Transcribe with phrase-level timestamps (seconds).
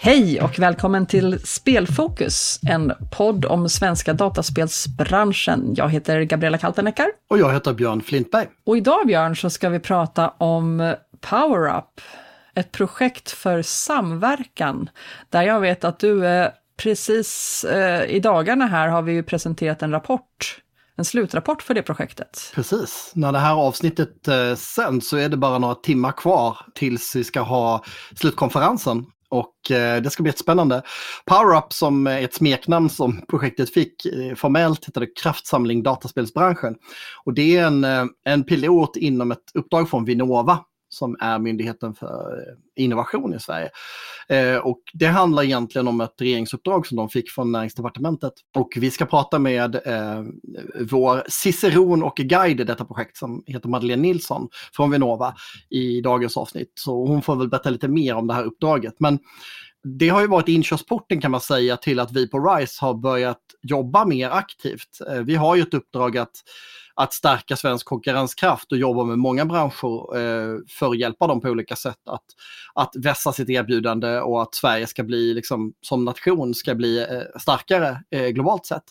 [0.00, 5.74] Hej och välkommen till Spelfokus, en podd om svenska dataspelsbranschen.
[5.76, 7.06] Jag heter Gabriella Kalteneckar.
[7.30, 8.46] Och jag heter Björn Flintberg.
[8.66, 12.00] Och idag Björn så ska vi prata om PowerUp,
[12.54, 14.90] ett projekt för samverkan,
[15.30, 19.82] där jag vet att du är precis eh, i dagarna här har vi ju presenterat
[19.82, 20.60] en rapport
[20.98, 22.52] en slutrapport för det projektet.
[22.54, 23.12] Precis.
[23.14, 27.24] När det här avsnittet eh, sänds så är det bara några timmar kvar tills vi
[27.24, 27.84] ska ha
[28.14, 30.82] slutkonferensen och eh, det ska bli jättespännande.
[31.26, 36.74] PowerUp som är ett smeknamn som projektet fick, eh, formellt heter det Kraftsamling dataspelsbranschen.
[37.24, 41.94] Och det är en, eh, en pilot inom ett uppdrag från Vinnova som är myndigheten
[41.94, 43.70] för eh, innovation i Sverige.
[44.28, 48.32] Eh, och det handlar egentligen om ett regeringsuppdrag som de fick från näringsdepartementet.
[48.56, 50.24] Och vi ska prata med eh,
[50.90, 55.34] vår ciceron och guide i detta projekt som heter Madeleine Nilsson från Vinnova
[55.70, 56.72] i dagens avsnitt.
[56.74, 58.94] Så hon får väl berätta lite mer om det här uppdraget.
[58.98, 59.18] Men
[59.84, 63.40] det har ju varit inkörsporten kan man säga till att vi på RISE har börjat
[63.62, 64.98] jobba mer aktivt.
[65.10, 66.32] Eh, vi har ju ett uppdrag att
[66.98, 71.48] att stärka svensk konkurrenskraft och jobba med många branscher eh, för att hjälpa dem på
[71.48, 72.24] olika sätt att,
[72.74, 77.40] att vässa sitt erbjudande och att Sverige ska bli, liksom, som nation, ska bli eh,
[77.40, 78.82] starkare eh, globalt sett.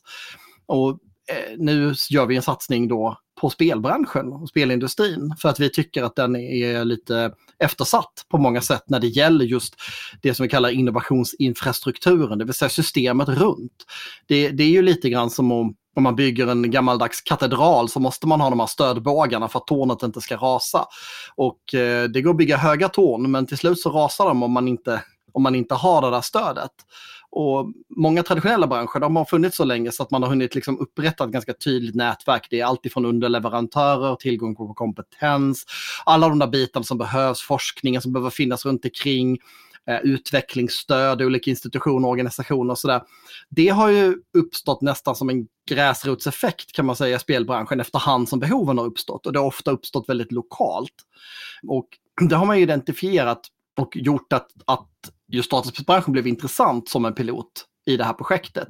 [0.66, 5.70] Och eh, nu gör vi en satsning då på spelbranschen och spelindustrin för att vi
[5.70, 9.76] tycker att den är lite eftersatt på många sätt när det gäller just
[10.22, 13.86] det som vi kallar innovationsinfrastrukturen, det vill säga systemet runt.
[14.28, 18.00] Det, det är ju lite grann som om om man bygger en gammaldags katedral så
[18.00, 20.86] måste man ha de här stödbågarna för att tornet inte ska rasa.
[21.36, 24.52] Och eh, det går att bygga höga torn men till slut så rasar de om
[24.52, 26.72] man inte, om man inte har det där stödet.
[27.30, 30.80] Och många traditionella branscher de har funnits så länge så att man har hunnit liksom
[30.80, 32.48] upprätta ett ganska tydligt nätverk.
[32.50, 35.66] Det är alltifrån underleverantörer, tillgång på kompetens,
[36.06, 39.38] alla de där bitarna som behövs, forskningen som behöver finnas runt omkring
[39.90, 43.02] Eh, utvecklingsstöd, olika institutioner, organisationer och sådär.
[43.50, 48.40] Det har ju uppstått nästan som en gräsrotseffekt kan man säga i spelbranschen efterhand som
[48.40, 50.94] behoven har uppstått och det har ofta uppstått väldigt lokalt.
[51.68, 51.88] Och
[52.30, 53.42] det har man identifierat
[53.80, 54.90] och gjort att, att
[55.28, 58.68] just dataspelsbranschen blev intressant som en pilot i det här projektet.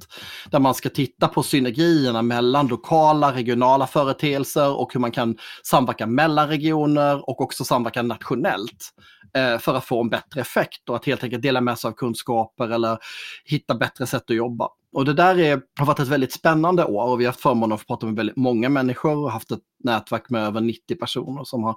[0.51, 6.07] Där man ska titta på synergierna mellan lokala, regionala företeelser och hur man kan samverka
[6.07, 8.94] mellan regioner och också samverka nationellt
[9.34, 11.94] Eh, för att få en bättre effekt och att helt enkelt dela med sig av
[11.94, 12.98] kunskaper eller
[13.46, 14.70] hitta bättre sätt att jobba.
[14.94, 17.72] Och det där är, har varit ett väldigt spännande år och vi har haft förmånen
[17.72, 21.44] att få prata med väldigt många människor och haft ett nätverk med över 90 personer
[21.44, 21.76] som har,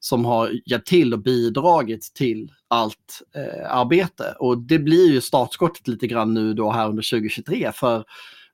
[0.00, 4.34] som har hjälpt till och bidragit till allt eh, arbete.
[4.38, 8.04] Och det blir ju startskottet lite grann nu då här under 2023 för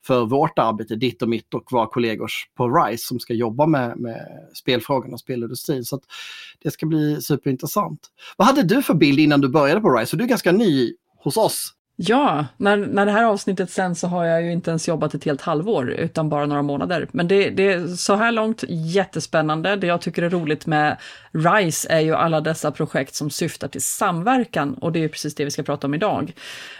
[0.06, 3.98] för vårt arbete, ditt och mitt och våra kollegors på RISE som ska jobba med,
[3.98, 5.84] med spelfrågorna och spelindustrin.
[5.84, 6.00] Så
[6.62, 8.00] det ska bli superintressant.
[8.36, 10.16] Vad hade du för bild innan du började på RISE?
[10.16, 11.74] du är ganska ny hos oss.
[11.96, 15.24] Ja, när, när det här avsnittet sen så har jag ju inte ens jobbat ett
[15.24, 17.08] helt halvår utan bara några månader.
[17.12, 19.76] Men det, det är så här långt jättespännande.
[19.76, 20.96] Det jag tycker är roligt med
[21.32, 25.44] RISE är ju alla dessa projekt som syftar till samverkan och det är precis det
[25.44, 26.32] vi ska prata om idag.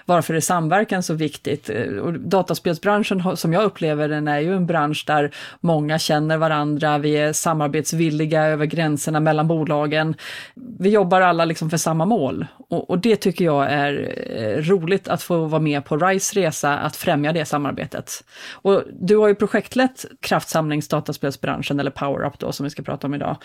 [0.07, 1.71] Varför är samverkan så viktigt?
[1.71, 5.31] Eh, och dataspelsbranschen som jag upplever den är ju en bransch där
[5.61, 10.15] många känner varandra, vi är samarbetsvilliga över gränserna mellan bolagen.
[10.55, 15.02] Vi jobbar alla liksom för samma mål och, och det tycker jag är eh, roligt
[15.03, 18.25] roligt att få vara med på RISE resa att främja det samarbetet.
[18.65, 23.37] Och du har ju projektlett kraftsamlingsdataspelsbranschen, eller PowerUp då, som vi ska prata om idag,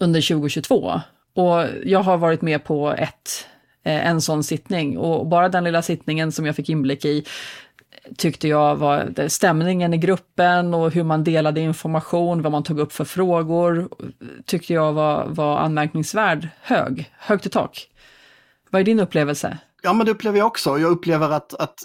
[0.00, 1.00] under 2022.
[1.34, 3.46] Och jag har varit med på ett,
[3.84, 7.24] eh, en sån sittning och bara den lilla sittningen som jag fick inblick i
[8.16, 12.78] tyckte jag var eh, stämningen i gruppen och hur man delade information, vad man tog
[12.78, 13.88] upp för frågor,
[14.46, 17.88] tyckte jag var, var anmärkningsvärd hög, högt i tak.
[18.70, 19.58] Vad är din upplevelse?
[19.84, 20.78] Ja, men det upplever jag också.
[20.78, 21.78] Jag upplever att, att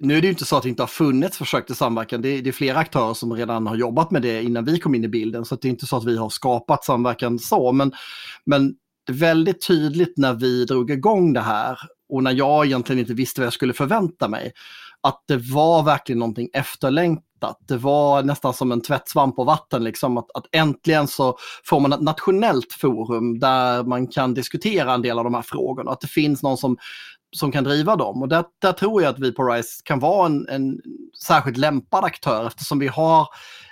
[0.00, 2.22] nu är det ju inte så att det inte har funnits försök till samverkan.
[2.22, 4.94] Det är, det är flera aktörer som redan har jobbat med det innan vi kom
[4.94, 5.44] in i bilden.
[5.44, 7.72] Så det är inte så att vi har skapat samverkan så.
[7.72, 7.92] Men,
[8.44, 8.74] men
[9.06, 13.14] det är väldigt tydligt när vi drog igång det här och när jag egentligen inte
[13.14, 14.52] visste vad jag skulle förvänta mig.
[15.00, 16.48] Att det var verkligen någonting
[17.40, 17.68] efterlängtat.
[17.68, 19.84] Det var nästan som en tvättsvamp på vatten.
[19.84, 20.18] Liksom.
[20.18, 25.18] Att, att äntligen så får man ett nationellt forum där man kan diskutera en del
[25.18, 25.90] av de här frågorna.
[25.90, 26.76] Att det finns någon som
[27.32, 28.22] som kan driva dem.
[28.22, 30.80] Och där, där tror jag att vi på RISE kan vara en, en
[31.22, 33.26] särskilt lämpad aktör eftersom vi har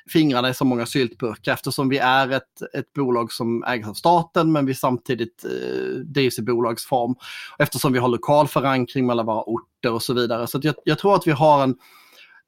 [0.08, 4.52] fingrarna i så många syltburkar eftersom vi är ett, ett bolag som ägs av staten
[4.52, 7.14] men vi samtidigt eh, drivs i bolagsform.
[7.58, 10.46] Eftersom vi har lokal förankring mellan våra orter och så vidare.
[10.46, 11.74] Så jag, jag, tror att vi har en,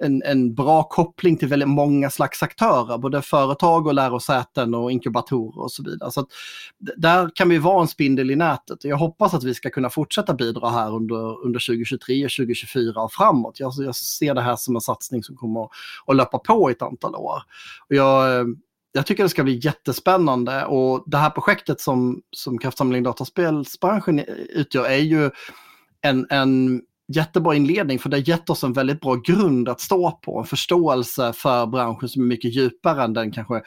[0.03, 5.63] en, en bra koppling till väldigt många slags aktörer, både företag och lärosäten och inkubatorer
[5.63, 6.11] och så vidare.
[6.11, 6.29] Så att,
[6.97, 8.85] där kan vi vara en spindel i nätet.
[8.85, 13.61] Jag hoppas att vi ska kunna fortsätta bidra här under, under 2023, 2024 och framåt.
[13.61, 15.71] Jag, jag ser det här som en satsning som kommer att,
[16.07, 17.43] att löpa på i ett antal år.
[17.89, 18.47] Och jag,
[18.93, 24.85] jag tycker det ska bli jättespännande och det här projektet som, som Kraftsamling dataspelsbranschen utgör
[24.85, 25.31] är ju
[26.01, 26.83] en, en
[27.15, 30.39] jättebra inledning för det har gett oss en väldigt bra grund att stå på.
[30.39, 33.63] En förståelse för branschen som är mycket djupare än den kanske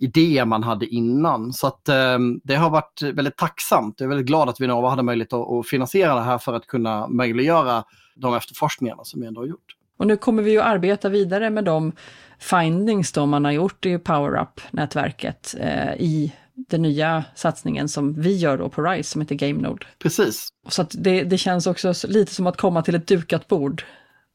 [0.00, 1.52] idé man hade innan.
[1.52, 3.94] Så att eh, det har varit väldigt tacksamt.
[3.98, 6.66] Jag är väldigt glad att Vinnova hade möjlighet att, att finansiera det här för att
[6.66, 7.84] kunna möjliggöra
[8.14, 9.76] de efterforskningarna som vi ändå har gjort.
[9.96, 11.92] Och nu kommer vi ju arbeta vidare med de
[12.38, 18.58] findings då man har gjort i PowerUp-nätverket eh, i den nya satsningen som vi gör
[18.58, 19.86] då på RISE som heter GameNode.
[19.98, 20.48] Precis.
[20.68, 23.84] Så att det, det känns också lite som att komma till ett dukat bord.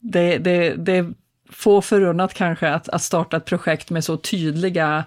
[0.01, 1.13] Det, det, det
[1.49, 5.03] få förunnat kanske att, att starta ett projekt med så tydliga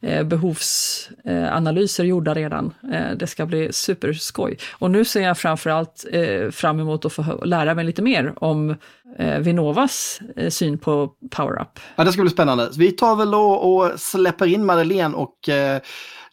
[0.00, 2.74] eh, behovsanalyser gjorda redan.
[2.92, 4.58] Eh, det ska bli superskoj.
[4.72, 8.76] Och nu ser jag framförallt eh, fram emot att få lära mig lite mer om
[9.18, 11.80] eh, Vinnovas eh, syn på PowerUp.
[11.96, 12.70] Ja, det ska bli spännande.
[12.76, 15.48] Vi tar väl och, och släpper in Madeleine och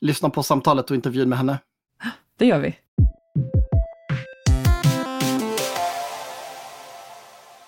[0.01, 1.59] lyssnar på samtalet och intervjun med henne.
[2.38, 2.75] Det gör vi.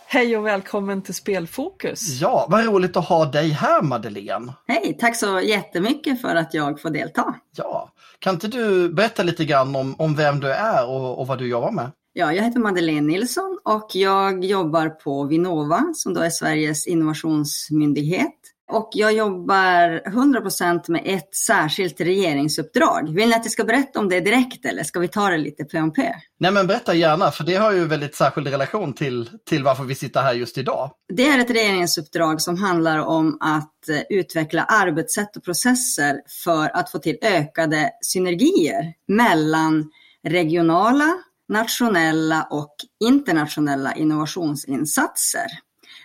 [0.08, 2.22] Hej och välkommen till Spelfokus.
[2.22, 4.54] Ja, vad roligt att ha dig här Madeleine.
[4.68, 7.36] Hej, tack så jättemycket för att jag får delta.
[7.56, 11.38] Ja, kan inte du berätta lite grann om, om vem du är och, och vad
[11.38, 11.92] du jobbar med?
[12.14, 18.43] Ja, jag heter Madeleine Nilsson och jag jobbar på Vinnova som då är Sveriges innovationsmyndighet.
[18.72, 23.10] Och jag jobbar 100% med ett särskilt regeringsuppdrag.
[23.10, 25.66] Vill ni att jag ska berätta om det direkt eller ska vi ta det lite
[25.66, 25.94] på om
[26.40, 29.96] Nej men berätta gärna, för det har ju väldigt särskild relation till, till varför vi
[29.96, 30.92] sitter här just idag.
[31.14, 36.92] Det är ett regeringsuppdrag som handlar om att eh, utveckla arbetssätt och processer för att
[36.92, 39.92] få till ökade synergier mellan
[40.28, 41.14] regionala,
[41.50, 45.48] nationella och internationella innovationsinsatser.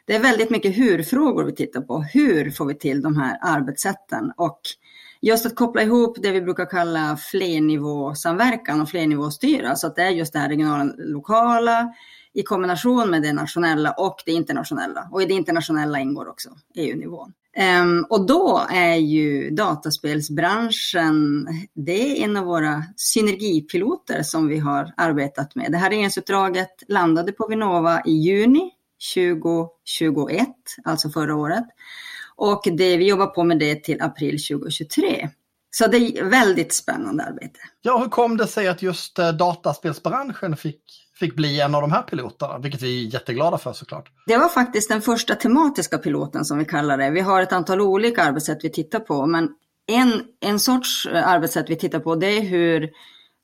[0.04, 2.02] Det är väldigt mycket hur-frågor vi tittar på.
[2.02, 4.32] Hur får vi till de här arbetssätten?
[4.36, 4.60] Och
[5.20, 10.02] just att koppla ihop det vi brukar kalla flernivåsamverkan och flernivåstyra, så alltså att det
[10.02, 11.94] är just det här regionala, lokala
[12.34, 15.08] i kombination med det nationella och det internationella.
[15.12, 17.32] Och i det internationella ingår också EU-nivån.
[17.58, 24.58] Um, ehm, och då är ju dataspelsbranschen, det är en av våra synergipiloter som vi
[24.58, 25.72] har arbetat med.
[25.72, 28.70] Det här regeringsuppdraget landade på Vinnova i juni
[29.14, 30.48] 2021,
[30.84, 31.64] alltså förra året.
[32.36, 35.28] Och det, vi jobbar på med det till april 2023.
[35.70, 37.58] Så det är väldigt spännande arbete.
[37.82, 40.80] Ja, hur kom det sig att just eh, dataspelsbranschen fick,
[41.18, 44.08] fick bli en av de här piloterna, vilket vi är jätteglada för såklart?
[44.26, 47.10] Det var faktiskt den första tematiska piloten som vi kallar det.
[47.10, 49.48] Vi har ett antal olika arbetssätt vi tittar på, men
[49.86, 52.90] en, en sorts eh, arbetssätt vi tittar på det är hur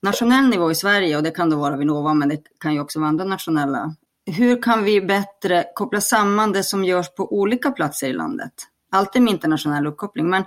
[0.01, 2.99] nationell nivå i Sverige, och det kan då vara Vinnova, men det kan ju också
[2.99, 8.07] vara andra nationella hur kan vi bättre koppla samman det som görs på olika platser
[8.07, 8.53] i landet?
[8.91, 10.43] Alltid med internationell uppkoppling, men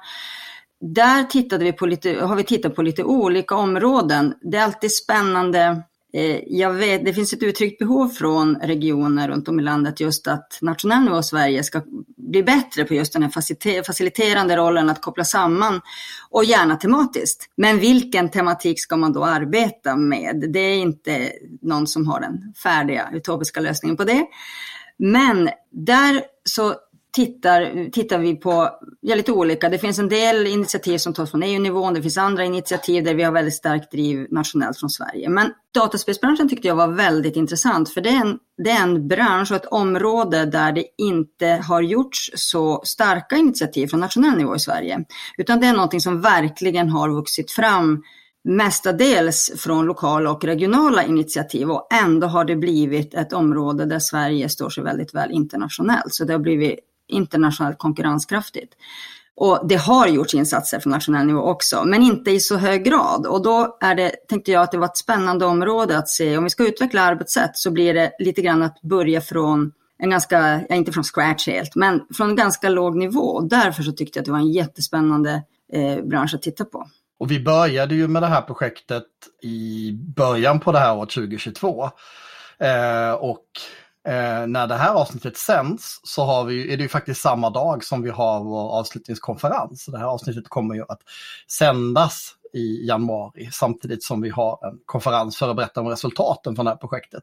[0.80, 4.34] där tittade vi på lite, har vi tittat på lite olika områden.
[4.40, 5.82] Det är alltid spännande
[6.18, 10.28] Eh, jag vet, det finns ett uttryckt behov från regioner runt om i landet just
[10.28, 11.82] att nationell nivå Sverige ska
[12.16, 15.80] bli bättre på just den här faciliterande rollen att koppla samman
[16.30, 17.50] och gärna tematiskt.
[17.56, 20.44] Men vilken tematik ska man då arbeta med?
[20.52, 24.26] Det är inte någon som har den färdiga utopiska lösningen på det.
[24.98, 26.74] Men där så
[27.12, 28.68] tittar, tittar vi på
[29.00, 29.68] ja, lite olika.
[29.68, 31.94] Det finns en del initiativ som tas från EU-nivån.
[31.94, 35.28] Det finns andra initiativ där vi har väldigt starkt driv nationellt från Sverige.
[35.28, 39.50] Men dataspelsbranschen tyckte jag var väldigt intressant för det är, en, det är en bransch
[39.50, 44.58] och ett område där det inte har gjorts så starka initiativ från nationell nivå i
[44.58, 45.04] Sverige.
[45.38, 48.02] Utan det är någonting som verkligen har vuxit fram
[48.44, 54.48] mestadels från lokala och regionala initiativ och ändå har det blivit ett område där Sverige
[54.48, 56.14] står sig väldigt väl internationellt.
[56.14, 58.74] Så det har blivit internationellt konkurrenskraftigt.
[59.40, 63.26] Och det har gjorts insatser från nationell nivå också, men inte i så hög grad.
[63.26, 66.36] Och då är det, tänkte jag att det var ett spännande område att se.
[66.36, 70.60] Om vi ska utveckla arbetssätt så blir det lite grann att börja från en ganska,
[70.68, 73.40] ja, inte från scratch helt, men från en ganska låg nivå.
[73.40, 76.88] Därför så tyckte jag att det var en jättespännande eh, bransch att titta på.
[77.18, 79.04] Och vi började ju med det här projektet
[79.42, 81.90] i början på det här året 2022.
[82.58, 83.44] Eh, och
[84.08, 87.84] Eh, när det här avsnittet sänds så har vi, är det ju faktiskt samma dag
[87.84, 89.86] som vi har vår avslutningskonferens.
[89.86, 91.00] Det här avsnittet kommer ju att
[91.50, 96.64] sändas i januari samtidigt som vi har en konferens för att berätta om resultaten från
[96.64, 97.22] det här projektet.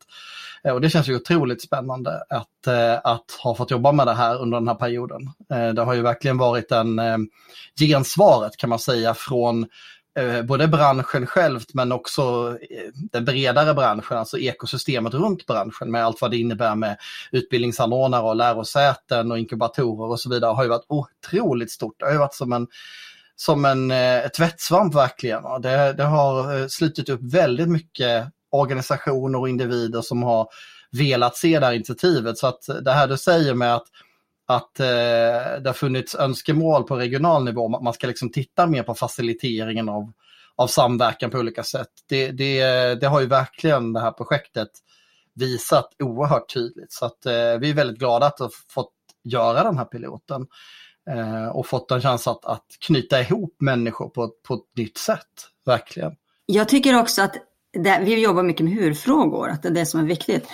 [0.63, 4.13] Eh, och det känns ju otroligt spännande att, eh, att ha fått jobba med det
[4.13, 5.21] här under den här perioden.
[5.51, 7.17] Eh, det har ju verkligen varit en eh,
[7.79, 9.65] gensvaret kan man säga från
[10.19, 16.05] Eh, både branschen självt men också eh, den bredare branschen, alltså ekosystemet runt branschen med
[16.05, 16.97] allt vad det innebär med
[17.31, 21.99] utbildningsanordnare och lärosäten och inkubatorer och så vidare har ju varit otroligt stort.
[21.99, 22.67] Det har ju varit som en
[23.35, 25.43] som en eh, tvättsvamp verkligen.
[25.61, 30.47] Det, det har eh, slutit upp väldigt mycket organisationer och individer som har
[30.91, 32.37] velat se det här initiativet.
[32.37, 33.85] Så att det här du säger med att,
[34.47, 38.67] att eh, det har funnits önskemål på regional nivå, om att man ska liksom titta
[38.67, 40.11] mer på faciliteringen av,
[40.55, 41.91] av samverkan på olika sätt.
[42.09, 42.61] Det, det,
[42.95, 44.69] det har ju verkligen det här projektet
[45.35, 46.93] visat oerhört tydligt.
[46.93, 50.47] Så att eh, vi är väldigt glada att ha fått göra den här piloten
[51.09, 55.49] eh, och fått en chans att, att knyta ihop människor på, på ett nytt sätt,
[55.65, 56.15] verkligen.
[56.45, 57.35] Jag tycker också att
[57.75, 60.47] det, vi jobbar mycket med hur-frågor, att det är det som är viktigt.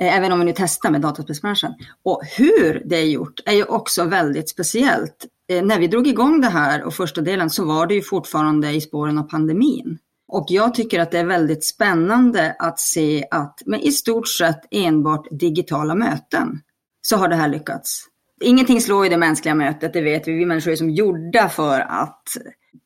[0.00, 1.74] Eh, även om vi nu testar med dataspelsbranschen.
[2.04, 5.26] Och hur det är gjort är ju också väldigt speciellt.
[5.48, 8.70] Eh, när vi drog igång det här och första delen så var det ju fortfarande
[8.70, 9.98] i spåren av pandemin.
[10.28, 14.60] Och jag tycker att det är väldigt spännande att se att med i stort sett
[14.70, 16.60] enbart digitala möten
[17.02, 18.06] så har det här lyckats.
[18.40, 20.32] Ingenting slår ju det mänskliga mötet, det vet vi.
[20.32, 22.22] Vi människor är som gjorda för att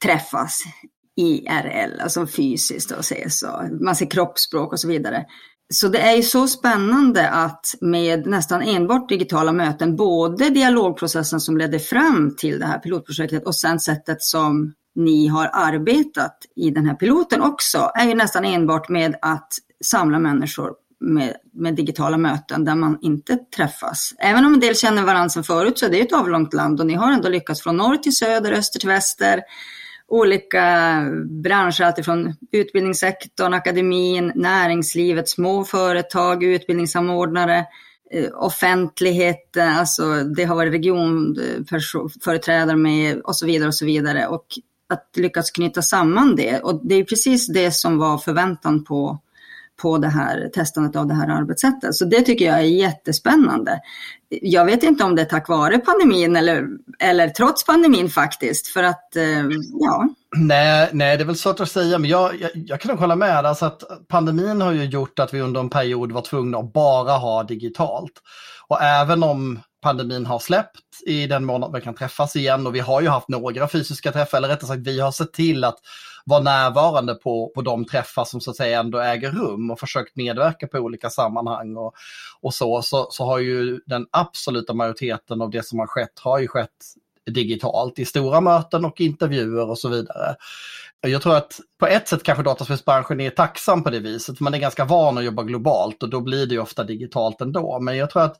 [0.03, 0.63] träffas
[1.19, 5.25] IRL, alltså fysiskt och ses och man ser kroppsspråk och så vidare.
[5.75, 11.57] Så det är ju så spännande att med nästan enbart digitala möten, både dialogprocessen som
[11.57, 16.87] ledde fram till det här pilotprojektet och sen sättet som ni har arbetat i den
[16.87, 19.49] här piloten också, är ju nästan enbart med att
[19.85, 24.13] samla människor med, med, digitala möten där man inte träffas.
[24.19, 26.87] Även om en del känner varandra sedan förut så är det ett avlångt land och
[26.87, 29.43] ni har ändå lyckats från norr till söder, öster till väster.
[30.09, 31.01] Olika
[31.43, 37.67] branscher, alltifrån utbildningssektorn, akademin, näringslivet, små företag, utbildningssamordnare,
[38.11, 44.27] offentligheten, offentlighet, eh, alltså det har varit regionföreträdare med och så vidare och så vidare.
[44.27, 44.47] Och
[44.89, 46.61] att lyckas knyta samman det.
[46.61, 49.19] Och det är precis det som var förväntan på
[49.83, 51.95] på det här testandet av det här arbetssättet.
[51.95, 53.81] Så det tycker jag är jättespännande.
[54.29, 56.67] Jag vet inte om det är tack vare pandemin eller,
[56.99, 59.45] eller trots pandemin faktiskt, för att eh,
[59.81, 60.09] ja.
[60.37, 63.17] Nej, nej, det är väl svårt att säga, men jag, jag, jag kan nog hålla
[63.17, 63.47] med.
[63.47, 67.13] Alltså att pandemin har ju gjort att vi under en period var tvungna att bara
[67.13, 68.13] ha digitalt.
[68.69, 72.75] Och även om pandemin har släppt i den mån att vi kan träffas igen och
[72.75, 75.79] vi har ju haft några fysiska träffar, eller rättare sagt vi har sett till att
[76.29, 80.17] vara närvarande på, på de träffar som så att säga ändå äger rum och försökt
[80.17, 81.95] medverka på olika sammanhang och,
[82.41, 86.39] och så, så, så har ju den absoluta majoriteten av det som har skett har
[86.39, 86.95] ju skett
[87.31, 90.37] digitalt i stora möten och intervjuer och så vidare.
[91.01, 94.41] Jag tror att på ett sätt kanske dataspelsbranschen är tacksam på det viset.
[94.41, 97.81] Man är ganska van att jobba globalt och då blir det ofta digitalt ändå.
[97.81, 98.37] Men jag tror att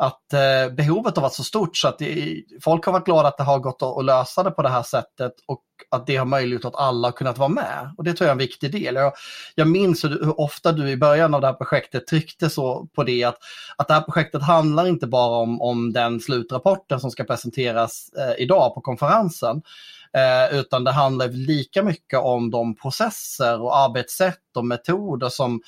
[0.00, 3.36] att eh, behovet har varit så stort så att det, folk har varit glada att
[3.36, 6.26] det har gått att, att lösa det på det här sättet och att det har
[6.26, 7.94] möjliggjort att alla har kunnat vara med.
[7.96, 8.94] Och det tror jag är en viktig del.
[8.94, 9.12] Jag,
[9.54, 13.04] jag minns hur, hur, ofta du i början av det här projektet tryckte så på
[13.04, 13.38] det att,
[13.76, 18.42] att det här projektet handlar inte bara om, om den slutrapporten som ska presenteras eh,
[18.42, 19.62] idag på konferensen.
[20.16, 25.60] Eh, utan det handlar lika mycket om de processer och arbetssätt och metoder som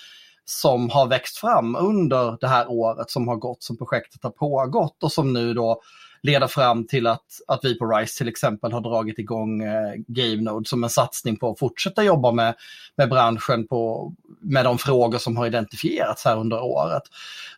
[0.44, 5.02] som har växt fram under det här året som har gått, som projektet har pågått
[5.02, 5.80] och som nu då
[6.22, 10.68] leder fram till att, att vi på RISE till exempel har dragit igång eh, GameNode
[10.68, 12.54] som en satsning på att fortsätta jobba med,
[12.96, 17.02] med branschen på, med de frågor som har identifierats här under året.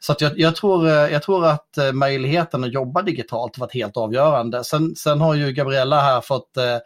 [0.00, 3.60] Så att jag, jag tror, eh, jag tror att eh, möjligheten att jobba digitalt har
[3.60, 4.64] varit helt avgörande.
[4.64, 6.78] Sen, sen har ju Gabriella här fått eh,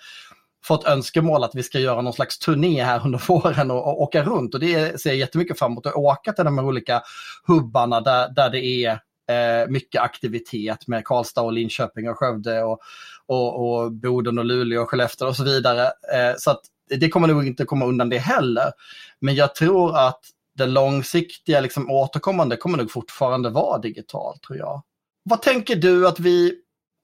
[0.68, 4.22] fått önskemål att vi ska göra någon slags turné här under våren och, och åka
[4.22, 4.54] runt.
[4.54, 7.02] Och det ser jag jättemycket fram emot, att åka till de här olika
[7.46, 8.90] hubbarna där, där det är
[9.30, 12.80] eh, mycket aktivitet med Karlstad och Linköping och Skövde och,
[13.26, 15.84] och, och Boden och Luleå och Skellefteå och så vidare.
[15.86, 16.60] Eh, så att
[17.00, 18.72] det kommer nog inte komma undan det heller.
[19.20, 20.20] Men jag tror att
[20.54, 24.82] det långsiktiga, liksom återkommande, kommer nog fortfarande vara digitalt tror jag.
[25.22, 26.54] Vad tänker du att vi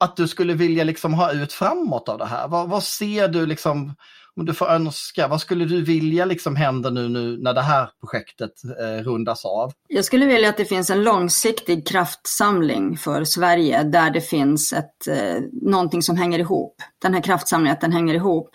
[0.05, 2.47] att du skulle vilja liksom ha ut framåt av det här?
[2.47, 3.95] Vad, vad ser du liksom,
[4.35, 7.89] om du får önska, vad skulle du vilja liksom hända nu, nu när det här
[7.99, 9.71] projektet eh, rundas av?
[9.87, 15.07] Jag skulle vilja att det finns en långsiktig kraftsamling för Sverige där det finns ett,
[15.07, 16.75] eh, någonting som hänger ihop.
[17.01, 18.49] Den här kraftsamlingen, att den hänger ihop.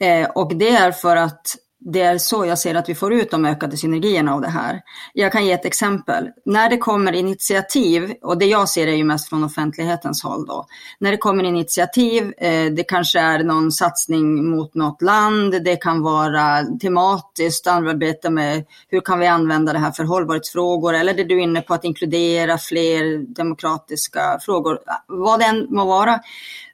[0.00, 3.30] Eh, och det är för att det är så jag ser att vi får ut
[3.30, 4.80] de ökade synergierna av det här.
[5.12, 6.28] Jag kan ge ett exempel.
[6.44, 10.66] När det kommer initiativ, och det jag ser är ju mest från offentlighetens håll då.
[10.98, 16.02] När det kommer initiativ, eh, det kanske är någon satsning mot något land, det kan
[16.02, 21.38] vara tematiskt arbete med hur kan vi använda det här för hållbarhetsfrågor, eller det du
[21.38, 26.20] är inne på att inkludera fler demokratiska frågor, vad det än må vara.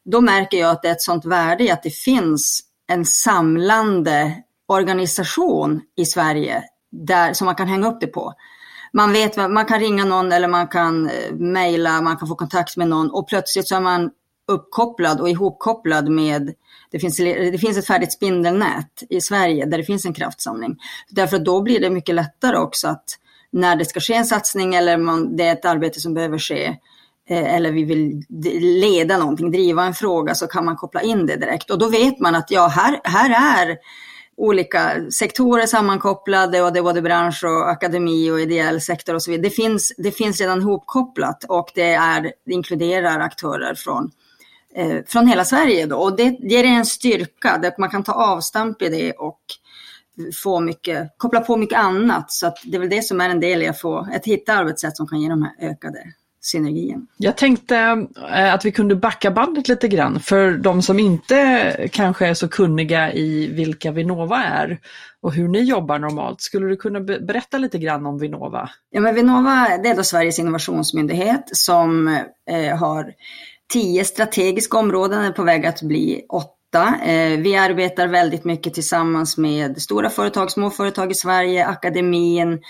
[0.05, 4.43] Då märker jag att det är ett sånt värde i att det finns en samlande
[4.71, 8.35] organisation i Sverige där, som man kan hänga upp det på.
[8.93, 12.77] Man vet, man kan ringa någon eller man kan eh, mejla, man kan få kontakt
[12.77, 14.11] med någon och plötsligt så är man
[14.49, 16.55] uppkopplad och ihopkopplad med
[16.91, 20.77] det finns, det finns ett färdigt spindelnät i Sverige där det finns en kraftsamling.
[21.11, 23.05] Därför att då blir det mycket lättare också att
[23.53, 26.65] när det ska ske en satsning eller man, det är ett arbete som behöver ske
[27.29, 28.25] eh, eller vi vill
[28.81, 31.71] leda någonting, driva en fråga så kan man koppla in det direkt.
[31.71, 33.79] Och då vet man att ja, här, här är
[34.41, 39.31] olika sektorer sammankopplade och det är både bransch och akademi och ideell sektor och så
[39.31, 39.49] vidare.
[39.49, 44.11] Det finns, det finns redan hopkopplat och det, är, det inkluderar aktörer från,
[44.75, 45.87] eh, från hela Sverige.
[45.87, 45.97] Då.
[45.97, 49.41] Och det ger en styrka, där man kan ta avstamp i det och
[50.43, 52.33] få mycket, koppla på mycket annat.
[52.33, 54.97] Så det är väl det som är en del i att få att hitta arbetssätt
[54.97, 56.05] som kan ge de här ökade
[56.41, 57.07] synergin.
[57.17, 57.77] Jag tänkte
[58.33, 62.49] eh, att vi kunde backa bandet lite grann för de som inte kanske är så
[62.49, 64.79] kunniga i vilka Vinnova är
[65.23, 66.41] och hur ni jobbar normalt.
[66.41, 68.71] Skulle du kunna berätta lite grann om Vinnova?
[68.91, 72.09] Ja, men Vinnova det är då Sveriges innovationsmyndighet som
[72.51, 73.13] eh, har
[73.73, 76.95] tio strategiska områden, är på väg att bli åtta.
[77.05, 82.61] Eh, vi arbetar väldigt mycket tillsammans med stora företag, små företag i Sverige, akademin,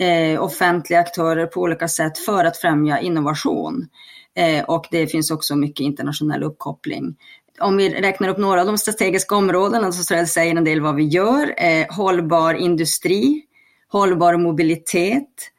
[0.00, 3.88] eh, offentliga aktörer på olika sätt för att främja innovation.
[4.36, 7.16] Eh, och det finns också mycket internationell uppkoppling.
[7.60, 11.04] Om vi räknar upp några av de strategiska områdena så säger en del vad vi
[11.04, 11.54] gör.
[11.56, 13.42] Eh, hållbar industri,
[13.88, 15.50] hållbar mobilitet,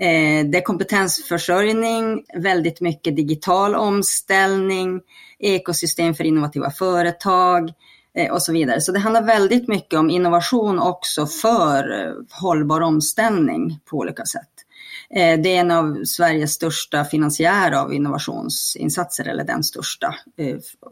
[0.00, 5.00] eh, det är kompetensförsörjning, väldigt mycket digital omställning,
[5.38, 7.72] ekosystem för innovativa företag, Eh,
[8.14, 8.80] Eh, och så vidare.
[8.80, 14.48] Så det handlar väldigt mycket om innovation också för eh, hållbar omställning på olika sätt.
[15.10, 20.14] Eh, det är en av Sveriges största finansiärer av innovationsinsatser, eller den största,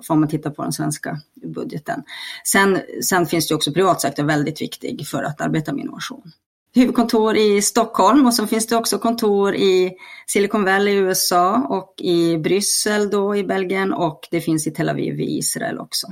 [0.08, 1.20] om man tittar på den svenska
[1.54, 2.02] budgeten.
[2.44, 6.32] Sen, sen finns det också privatsektor väldigt viktig för att arbeta med innovation.
[6.74, 9.92] Huvudkontor i Stockholm och så finns det också kontor i
[10.26, 14.88] Silicon Valley i USA och i Bryssel då i Belgien och det finns i Tel
[14.88, 16.06] Aviv i Israel också.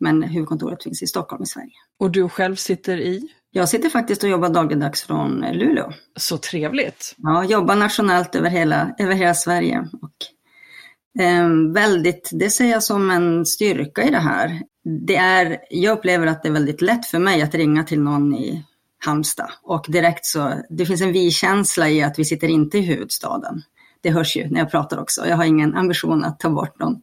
[0.00, 1.72] Men huvudkontoret finns i Stockholm i Sverige.
[1.98, 3.28] Och du själv sitter i?
[3.50, 5.92] Jag sitter faktiskt och jobbar dagligdags från Luleå.
[6.16, 7.14] Så trevligt!
[7.16, 9.88] Ja, jobbar nationellt över hela, över hela Sverige.
[10.02, 14.62] Och, eh, väldigt, det ser jag som en styrka i det här.
[15.06, 18.34] Det är, jag upplever att det är väldigt lätt för mig att ringa till någon
[18.34, 18.64] i
[19.04, 23.62] Halmstad och direkt så, det finns en vi-känsla i att vi sitter inte i huvudstaden.
[24.00, 25.26] Det hörs ju när jag pratar också.
[25.26, 27.02] Jag har ingen ambition att ta bort någon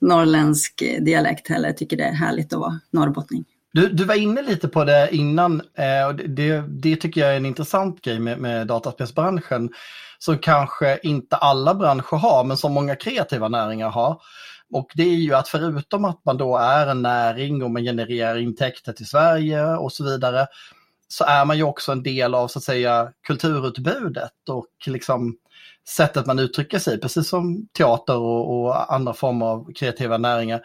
[0.00, 1.68] norrländsk dialekt heller.
[1.68, 3.44] Jag tycker det är härligt att vara norrbottning.
[3.72, 7.36] Du, du var inne lite på det innan eh, och det, det tycker jag är
[7.36, 9.70] en intressant grej med, med dataspelsbranschen
[10.18, 14.20] som kanske inte alla branscher har men som många kreativa näringar har.
[14.72, 18.38] Och det är ju att förutom att man då är en näring och man genererar
[18.38, 20.46] intäkter till Sverige och så vidare
[21.08, 25.36] så är man ju också en del av så att säga kulturutbudet och liksom
[25.88, 30.60] sättet man uttrycker sig, precis som teater och, och andra former av kreativa näringar.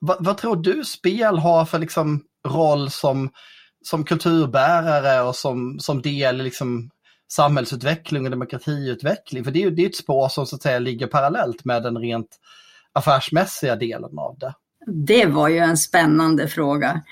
[0.00, 3.30] Va, vad tror du spel har för liksom roll som,
[3.84, 6.90] som kulturbärare och som, som del i liksom
[7.32, 9.44] samhällsutveckling och demokratiutveckling?
[9.44, 11.82] För det är ju det är ett spår som så att säga ligger parallellt med
[11.82, 12.38] den rent
[12.92, 14.54] affärsmässiga delen av det.
[14.86, 17.02] Det var ju en spännande fråga.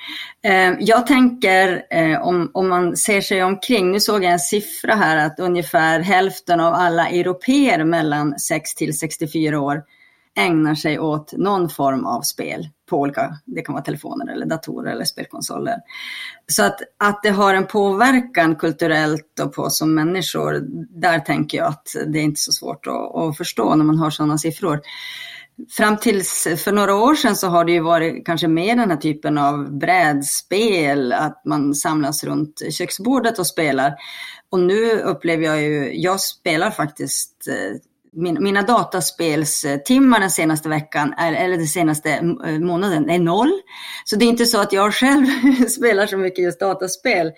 [0.45, 4.95] Eh, jag tänker eh, om, om man ser sig omkring, nu såg jag en siffra
[4.95, 9.83] här att ungefär hälften av alla europeer mellan 6 till 64 år
[10.37, 14.93] ägnar sig åt någon form av spel på olika, det kan vara telefoner eller datorer
[14.93, 15.77] eller spelkonsoler.
[16.47, 20.61] Så att, att det har en påverkan kulturellt och på oss som människor,
[21.01, 24.11] där tänker jag att det är inte så svårt att, att förstå när man har
[24.11, 24.81] sådana siffror
[25.71, 28.97] fram tills för några år sedan så har det ju varit kanske mer den här
[28.97, 33.95] typen av brädspel, att man samlas runt köksbordet och spelar.
[34.51, 37.81] Och nu upplever jag ju, jag spelar faktiskt eh,
[38.13, 42.11] min, mina dataspelstimmar den senaste veckan, eller den senaste
[42.47, 43.53] eh, månaden, är noll.
[44.05, 45.27] Så det är inte så att jag själv
[45.69, 47.33] spelar så mycket just dataspel.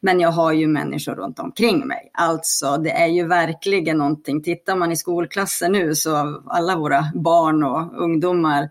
[0.00, 2.10] Men jag har ju människor runt omkring mig.
[2.12, 4.42] Alltså, det är ju verkligen någonting.
[4.42, 8.68] Tittar man i skolklasser nu så alla våra barn och ungdomar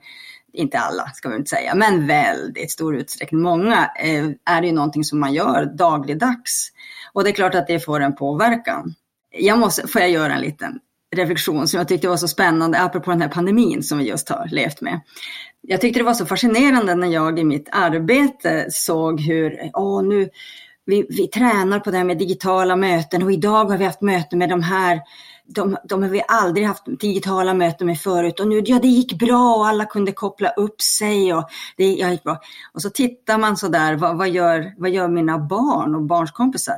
[0.54, 4.74] inte alla ska vi inte säga, men väldigt stor utsträckning, många, eh, är det ju
[4.74, 6.72] någonting som man gör dagligdags.
[7.14, 8.94] Och det är klart att det får en påverkan.
[9.32, 10.80] Jag måste, får jag göra en liten
[11.16, 14.48] reflektion som jag tyckte var så spännande, apropå den här pandemin som vi just har
[14.52, 15.02] levt med.
[15.62, 20.30] Jag tyckte det var så fascinerande när jag i mitt arbete såg hur, åh nu,
[20.86, 24.40] vi, vi tränar på det här med digitala möten och idag har vi haft möten
[24.40, 25.02] med de här
[25.48, 29.20] de, de har vi aldrig haft digitala möten med förut och nu, ja det gick
[29.20, 32.42] bra och alla kunde koppla upp sig och det ja, gick bra.
[32.74, 36.78] Och så tittar man så där, vad, vad, gör, vad gör mina barn och barnskompisar?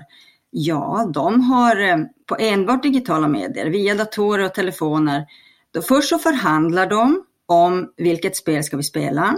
[0.52, 5.26] Ja, de har eh, på enbart digitala medier, via datorer och telefoner,
[5.72, 9.36] då först så förhandlar de om vilket spel ska vi spela.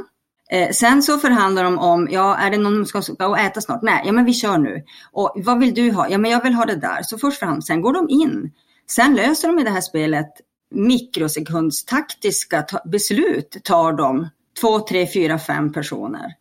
[0.51, 3.81] Eh, sen så förhandlar de om, ja är det någon som ska, ska äta snart?
[3.81, 4.83] Nej, ja men vi kör nu.
[5.11, 6.09] Och vad vill du ha?
[6.09, 7.03] Ja men jag vill ha det där.
[7.03, 8.51] Så först förhandlar sen går de in.
[8.87, 10.29] Sen löser de i det här spelet
[10.71, 14.29] mikrosekundstaktiska beslut tar de
[14.61, 16.33] två, tre, fyra, fem personer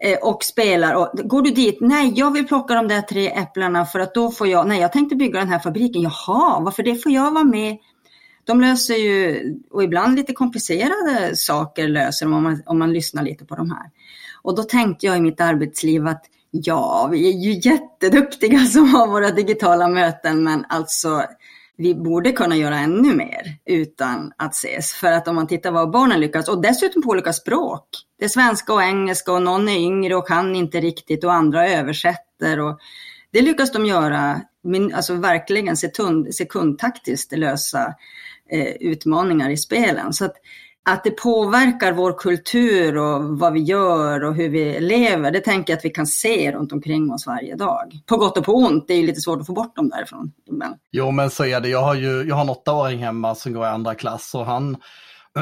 [0.00, 0.94] Eh, och spelar.
[0.94, 1.78] Och går du dit?
[1.80, 4.92] Nej, jag vill plocka de där tre äpplena för att då får jag, nej jag
[4.92, 6.02] tänkte bygga den här fabriken.
[6.02, 7.76] Jaha, varför det får jag vara med?
[8.44, 13.22] De löser ju, och ibland lite komplicerade saker löser de om man, om man lyssnar
[13.22, 13.90] lite på de här.
[14.42, 19.06] Och då tänkte jag i mitt arbetsliv att ja, vi är ju jätteduktiga som har
[19.06, 21.22] våra digitala möten, men alltså
[21.76, 24.92] vi borde kunna göra ännu mer utan att ses.
[24.92, 27.88] För att om man tittar vad barnen lyckas, och dessutom på olika språk.
[28.18, 31.68] Det är svenska och engelska och någon är yngre och kan inte riktigt och andra
[31.68, 32.60] översätter.
[32.60, 32.78] Och
[33.30, 34.40] det lyckas de göra,
[34.94, 37.94] alltså verkligen sekund, sekundtaktiskt lösa
[38.50, 40.12] eh, utmaningar i spelen.
[40.12, 40.36] Så att,
[40.88, 45.72] att det påverkar vår kultur och vad vi gör och hur vi lever, det tänker
[45.72, 48.00] jag att vi kan se runt omkring oss varje dag.
[48.06, 50.32] På gott och på ont, det är lite svårt att få bort dem därifrån.
[50.50, 50.74] Men...
[50.92, 51.68] Jo, men så är det.
[51.68, 54.76] Jag har ju jag har en åttaåring hemma som går i andra klass och han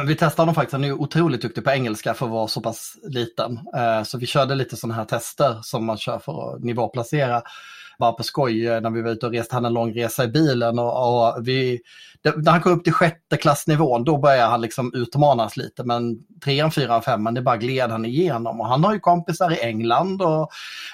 [0.06, 2.96] vi testade honom faktiskt, han är otroligt duktig på engelska för att vara så pass
[3.02, 3.60] liten.
[3.76, 7.42] Eh, så vi körde lite sådana här tester som man kör för att nivåplacera
[7.98, 10.28] bara på skoj eh, när vi var ute och reste, han en lång resa i
[10.28, 11.80] bilen och, och vi,
[12.22, 16.18] det, när han kom upp till sjätte klassnivån då började han liksom utmanas lite men
[16.44, 20.22] trean, fyran, femman det bara gled han igenom och han har ju kompisar i England
[20.22, 20.50] och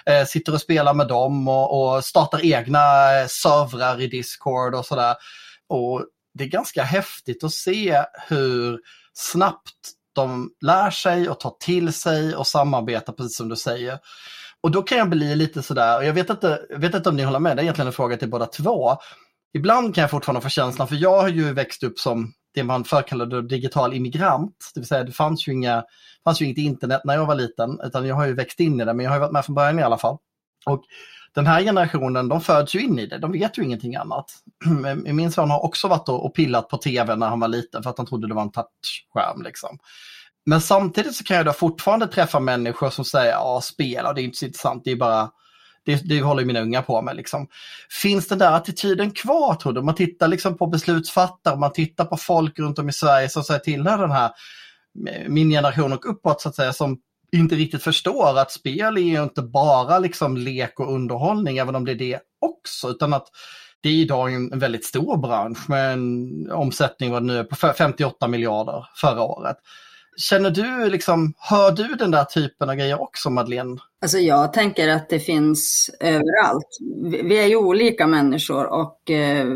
[0.07, 2.79] eh, sitter och spelar med dem och, och startar egna
[3.21, 5.15] eh, servrar i Discord och sådär.
[5.69, 8.81] Och det är ganska häftigt att se hur
[9.13, 13.99] snabbt de lär sig och tar till sig och samarbetar precis som du säger.
[14.63, 17.17] Och då kan jag bli lite sådär, och jag vet inte, jag vet inte om
[17.17, 18.97] ni håller med, det är egentligen en fråga till båda två.
[19.55, 22.85] Ibland kan jag fortfarande få känslan, för jag har ju växt upp som det man
[22.85, 25.85] förr kallade digital immigrant, det vill säga det fanns ju, inga,
[26.25, 28.85] fanns ju inget internet när jag var liten, utan jag har ju växt in i
[28.85, 30.17] det, men jag har ju varit med från början i alla fall.
[30.67, 30.85] Och
[31.35, 34.33] den här generationen, de föds ju in i det, de vet ju ingenting annat.
[35.05, 37.99] Min son har också varit och pillat på tv när han var liten för att
[37.99, 39.43] han trodde det var en touchskärm.
[39.43, 39.79] Liksom.
[40.47, 44.25] Men samtidigt så kan jag då fortfarande träffa människor som säger ja, spela, det är
[44.25, 45.31] inte så intressant, det är bara
[45.85, 47.17] det, det håller mina unga på med.
[47.17, 47.49] Liksom.
[48.03, 49.83] Finns den där attityden kvar tror du?
[49.83, 53.61] Man tittar liksom på beslutsfattare, man tittar på folk runt om i Sverige som säger
[53.61, 54.31] tillhör den här
[55.29, 56.99] min generation och uppåt så att säga som
[57.33, 61.85] inte riktigt förstår att spel är ju inte bara liksom lek och underhållning, även om
[61.85, 63.27] det är det också, utan att
[63.81, 68.29] det är idag en väldigt stor bransch med en omsättning vad nu är på 58
[68.29, 69.57] miljarder förra året.
[70.21, 73.79] Känner du, liksom, hör du den där typen av grejer också Madeleine?
[74.03, 76.79] Alltså jag tänker att det finns överallt.
[77.03, 79.47] Vi är ju olika människor och eh,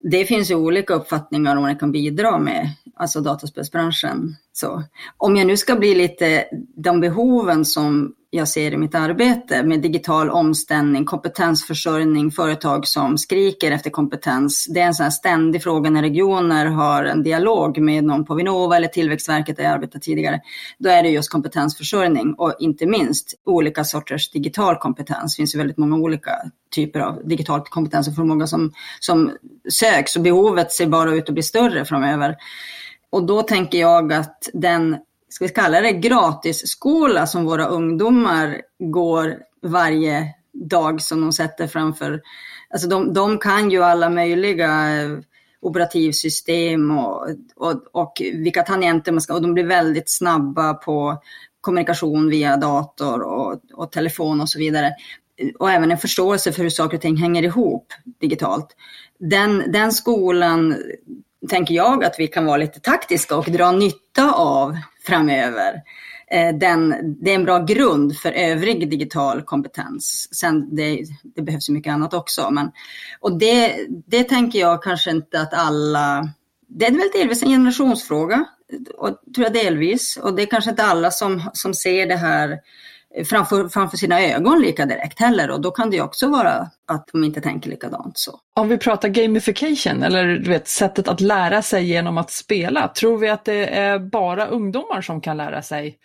[0.00, 4.36] det finns ju olika uppfattningar om vad det kan bidra med, alltså dataspelsbranschen.
[4.52, 4.82] Så,
[5.16, 6.44] om jag nu ska bli lite
[6.76, 13.72] de behoven som jag ser i mitt arbete med digital omställning, kompetensförsörjning, företag som skriker
[13.72, 14.66] efter kompetens.
[14.74, 18.34] Det är en sån här ständig fråga när regioner har en dialog med någon på
[18.34, 20.40] Vinnova eller Tillväxtverket där jag arbetat tidigare.
[20.78, 25.36] Då är det just kompetensförsörjning och inte minst olika sorters digital kompetens.
[25.36, 26.30] Det finns ju väldigt många olika
[26.74, 29.36] typer av digital kompetens och förmåga som, som
[29.68, 32.36] söks och behovet ser bara ut att bli större framöver.
[33.10, 34.96] Och då tänker jag att den
[35.32, 42.20] ska vi kalla det gratisskola som våra ungdomar går varje dag som de sätter framför.
[42.70, 45.18] Alltså de, de kan ju alla möjliga eh,
[45.60, 51.22] operativsystem och, och, och vilka tangenter man ska, och de blir väldigt snabba på
[51.60, 54.92] kommunikation via dator och, och telefon och så vidare.
[55.58, 58.76] Och även en förståelse för hur saker och ting hänger ihop digitalt.
[59.18, 60.76] Den, den skolan
[61.48, 64.76] tänker jag att vi kan vara lite taktiska och dra nytta av
[65.06, 65.82] framöver.
[66.30, 70.28] Eh, den, det är en bra grund för övrig digital kompetens.
[70.32, 71.04] Sen det,
[71.36, 72.50] det behövs mycket annat också.
[72.50, 72.70] Men,
[73.20, 73.76] och det,
[74.06, 76.28] det tänker jag kanske inte att alla
[76.74, 78.44] det är väl delvis en generationsfråga,
[78.94, 80.16] och, tror jag delvis.
[80.16, 82.58] Och det är kanske inte alla som, som ser det här
[83.30, 87.08] framför, framför sina ögon lika direkt heller och då kan det ju också vara att
[87.12, 88.18] de inte tänker likadant.
[88.18, 88.40] Så.
[88.54, 93.18] Om vi pratar gamification eller du vet, sättet att lära sig genom att spela, tror
[93.18, 95.98] vi att det är bara ungdomar som kan lära sig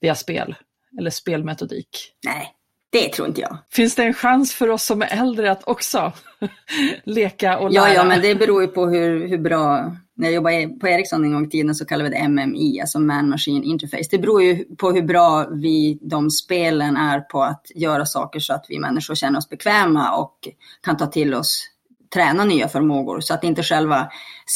[0.00, 0.54] via spel
[0.98, 2.12] eller spelmetodik?
[2.26, 2.52] Nej,
[2.92, 3.58] det tror inte jag.
[3.70, 6.12] Finns det en chans för oss som är äldre att också
[7.04, 7.88] leka och lära?
[7.88, 11.24] Ja, ja, men det beror ju på hur, hur bra när jag jobbade på Ericsson
[11.24, 14.08] en gång i tiden så kallade vi det MMI, alltså Man Machine Interface.
[14.10, 18.54] Det beror ju på hur bra vi, de spelen är på att göra saker så
[18.54, 20.48] att vi människor känner oss bekväma och
[20.82, 21.68] kan ta till oss,
[22.14, 23.20] träna nya förmågor.
[23.20, 24.08] Så att inte själva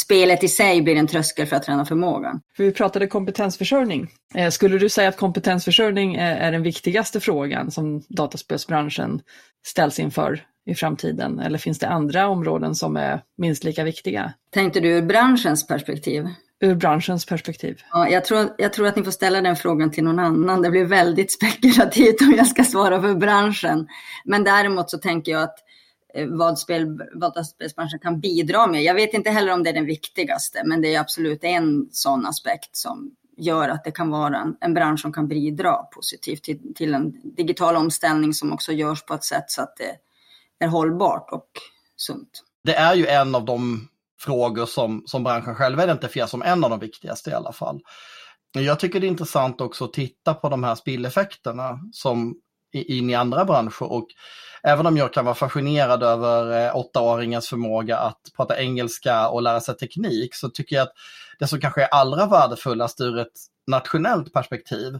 [0.05, 2.40] spelet i sig blir en tröskel för att träna förmågan.
[2.57, 4.09] För vi pratade kompetensförsörjning.
[4.35, 9.21] Eh, skulle du säga att kompetensförsörjning är den viktigaste frågan som dataspelsbranschen
[9.66, 11.38] ställs inför i framtiden?
[11.38, 14.33] Eller finns det andra områden som är minst lika viktiga?
[14.51, 16.29] Tänkte du ur branschens perspektiv?
[16.61, 17.81] Ur branschens perspektiv.
[17.92, 20.62] Ja, jag, tror, jag tror att ni får ställa den frågan till någon annan.
[20.62, 23.87] Det blir väldigt spekulativt om jag ska svara för branschen.
[24.25, 25.66] Men däremot så tänker jag att eh,
[26.17, 28.83] Eh, vad, spel, vad spelbranschen kan bidra med.
[28.83, 32.27] Jag vet inte heller om det är den viktigaste, men det är absolut en sån
[32.27, 36.75] aspekt som gör att det kan vara en, en bransch som kan bidra positivt till,
[36.75, 41.29] till en digital omställning som också görs på ett sätt så att det är hållbart
[41.33, 41.49] och
[41.97, 42.43] sunt.
[42.65, 43.89] Det är ju en av de
[44.21, 47.81] frågor som, som branschen själv identifierar som en av de viktigaste i alla fall.
[48.53, 52.35] Jag tycker det är intressant också att titta på de här spilleffekterna som
[52.73, 53.83] in i andra branscher.
[53.83, 54.07] Och
[54.63, 59.61] även om jag kan vara fascinerad över eh, åttaåringens förmåga att prata engelska och lära
[59.61, 60.93] sig teknik så tycker jag att
[61.39, 64.99] det som kanske är allra värdefullast ur ett nationellt perspektiv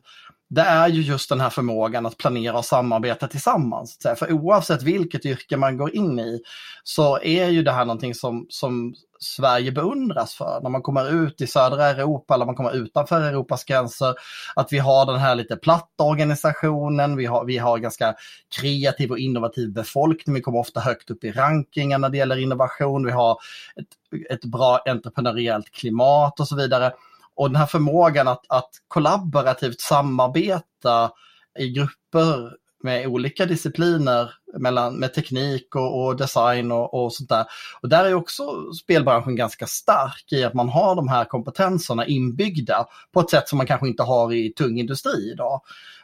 [0.49, 3.99] det är ju just den här förmågan att planera och samarbeta tillsammans.
[4.17, 6.41] För oavsett vilket yrke man går in i
[6.85, 10.61] så är ju det här någonting som, som Sverige beundras för.
[10.63, 14.15] När man kommer ut i södra Europa eller man kommer utanför Europas gränser.
[14.57, 18.15] Att vi har den här lite platta organisationen, vi har, vi har ganska
[18.61, 23.07] kreativ och innovativ befolkning, vi kommer ofta högt upp i rankingen när det gäller innovation,
[23.07, 23.39] vi har
[23.81, 26.93] ett, ett bra entreprenöriellt klimat och så vidare.
[27.37, 31.11] Och den här förmågan att, att kollaborativt samarbeta
[31.59, 37.45] i grupper med olika discipliner mellan, med teknik och, och design och, och, sånt där.
[37.83, 42.87] Och där är också spelbranschen ganska stark i att man har de här kompetenserna inbyggda
[43.13, 45.61] på ett sätt som man kanske inte har i tung industri idag.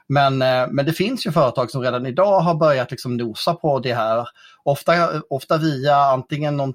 [0.06, 3.78] Men, eh, men det finns ju företag som redan idag har börjat liksom nosa på
[3.78, 4.28] det här.
[4.64, 6.74] Ofta, ofta via antingen någon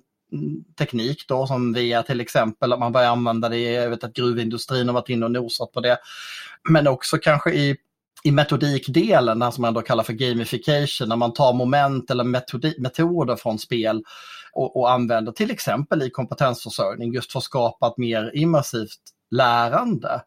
[0.77, 4.87] teknik då som via till exempel att man börjar använda det, jag vet att gruvindustrin
[4.87, 5.97] har varit inne och nosat på det.
[6.69, 7.75] Men också kanske i,
[8.23, 12.23] i metodikdelen, det som man då kallar för gamification, när man tar moment eller
[12.81, 14.03] metoder från spel
[14.53, 20.21] och, och använder till exempel i kompetensförsörjning just för att skapa ett mer immersivt lärande.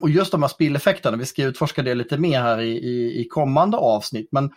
[0.00, 3.28] Och just de här spilleffekterna, vi ska utforska det lite mer här i, i, i
[3.28, 4.50] kommande avsnitt, men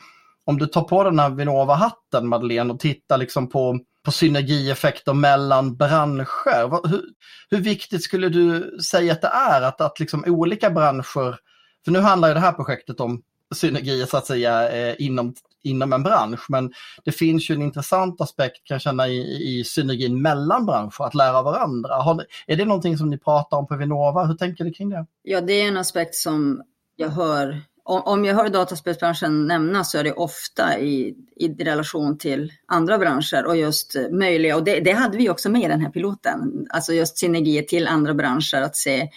[0.45, 5.75] om du tar på den här Vinnova-hatten Madeleine och tittar liksom på på synergieffekter mellan
[5.75, 6.87] branscher.
[6.89, 7.01] Hur,
[7.49, 11.39] hur, viktigt skulle du säga att det är att, att liksom olika branscher,
[11.85, 13.21] för nu handlar ju det här projektet om
[13.55, 18.21] synergier så att säga eh, inom, inom en bransch, men det finns ju en intressant
[18.21, 21.95] aspekt kan jag känna i, i synergin mellan branscher, att lära varandra.
[21.95, 24.25] Har, är det någonting som ni pratar om på Vinnova?
[24.25, 25.05] Hur tänker du kring det?
[25.23, 26.61] Ja, det är en aspekt som
[26.95, 32.53] jag hör om jag hör dataspelsbranschen nämnas så är det ofta i, i relation till
[32.65, 35.89] andra branscher och just möjliga, och det, det, hade vi också med i den här
[35.89, 39.09] piloten, alltså just synergier till andra branscher, att se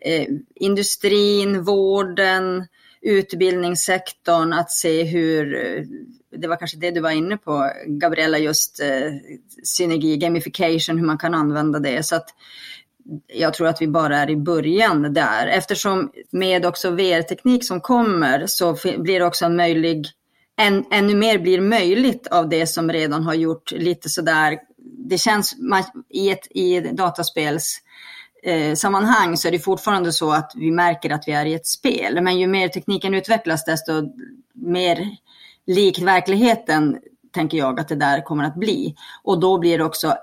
[0.00, 2.66] eh, industrin, vården,
[3.02, 5.46] utbildningssektorn, att se hur,
[6.36, 9.12] det var kanske det du var inne på, Gabriella, just eh,
[9.64, 12.02] synergi, gamification, hur man kan använda det.
[12.02, 12.34] Så att
[13.26, 15.46] jag tror att vi bara är i början där.
[15.46, 20.06] Eftersom med också VR-teknik som kommer så blir det också en möjlig,
[20.60, 24.58] än, ännu mer blir möjligt av det som redan har gjort lite sådär,
[25.08, 25.56] det känns
[26.08, 27.78] i ett i dataspels
[28.42, 31.66] eh, sammanhang så är det fortfarande så att vi märker att vi är i ett
[31.66, 32.22] spel.
[32.22, 33.92] Men ju mer tekniken utvecklas desto
[34.54, 35.16] mer
[35.66, 36.98] likt verkligheten
[37.32, 38.94] tänker jag att det där kommer att bli.
[39.22, 40.14] Och då blir det också,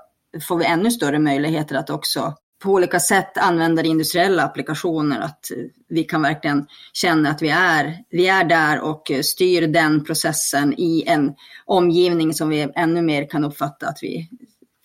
[0.47, 2.33] får vi ännu större möjligheter att också
[2.63, 5.19] på olika sätt använder industriella applikationer.
[5.19, 5.51] Att
[5.89, 11.03] vi kan verkligen känna att vi är, vi är där och styr den processen i
[11.07, 11.33] en
[11.65, 14.29] omgivning som vi ännu mer kan uppfatta att vi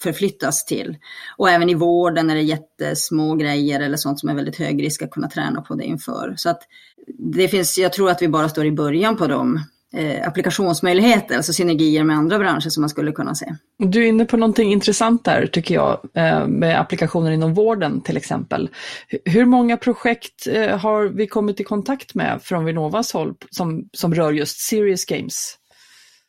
[0.02, 0.96] förflyttas till.
[1.36, 5.02] Och även i vården är det jättesmå grejer eller sånt som är väldigt hög risk
[5.02, 6.34] att kunna träna på det inför.
[6.36, 6.62] Så att
[7.18, 9.60] det finns, jag tror att vi bara står i början på de
[9.92, 13.54] eh, applikationsmöjligheter, alltså synergier med andra branscher som man skulle kunna se.
[13.78, 18.16] Du är inne på någonting intressant där tycker jag, eh, med applikationer inom vården till
[18.16, 18.70] exempel.
[19.24, 24.14] Hur många projekt eh, har vi kommit i kontakt med från Vinnovas håll som, som
[24.14, 25.56] rör just serious games?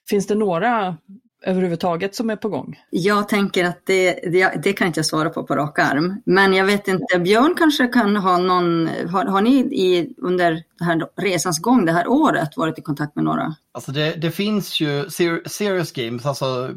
[0.10, 0.98] Finns det några
[1.44, 2.80] överhuvudtaget som är på gång?
[2.90, 6.22] Jag tänker att det, det, det, kan inte jag svara på på rak arm.
[6.26, 10.88] Men jag vet inte, Björn kanske kan ha någon, har, har ni i, under den
[10.88, 13.56] här resans gång det här året varit i kontakt med några?
[13.72, 15.10] Alltså det, det finns ju
[15.46, 16.70] serious games, alltså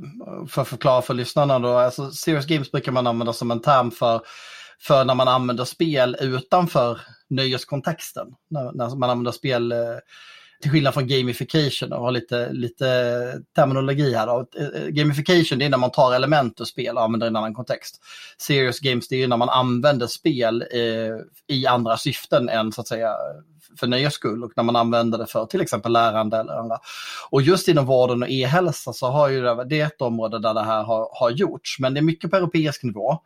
[0.49, 3.91] för att förklara för lyssnarna då, alltså serious games brukar man använda som en term
[3.91, 4.21] för,
[4.81, 8.27] för när man använder spel utanför nöjeskontexten.
[8.51, 9.79] När, när man använder spel eh,
[10.67, 12.85] till skillnad från gamification och har lite, lite
[13.57, 14.27] terminologi här.
[14.27, 14.47] Då.
[14.59, 17.37] Eh, eh, gamification det är när man tar element ur spel och använder i en
[17.37, 18.01] annan kontext.
[18.39, 22.89] Serious games det är när man använder spel eh, i andra syften än så att
[22.89, 23.13] säga
[23.81, 26.79] för nöjes skull och när man använder det för till exempel lärande eller andra.
[27.31, 30.55] Och just inom vården och e-hälsa så har ju det, det är ett område där
[30.55, 33.19] det här har, har gjorts, men det är mycket på europeisk nivå.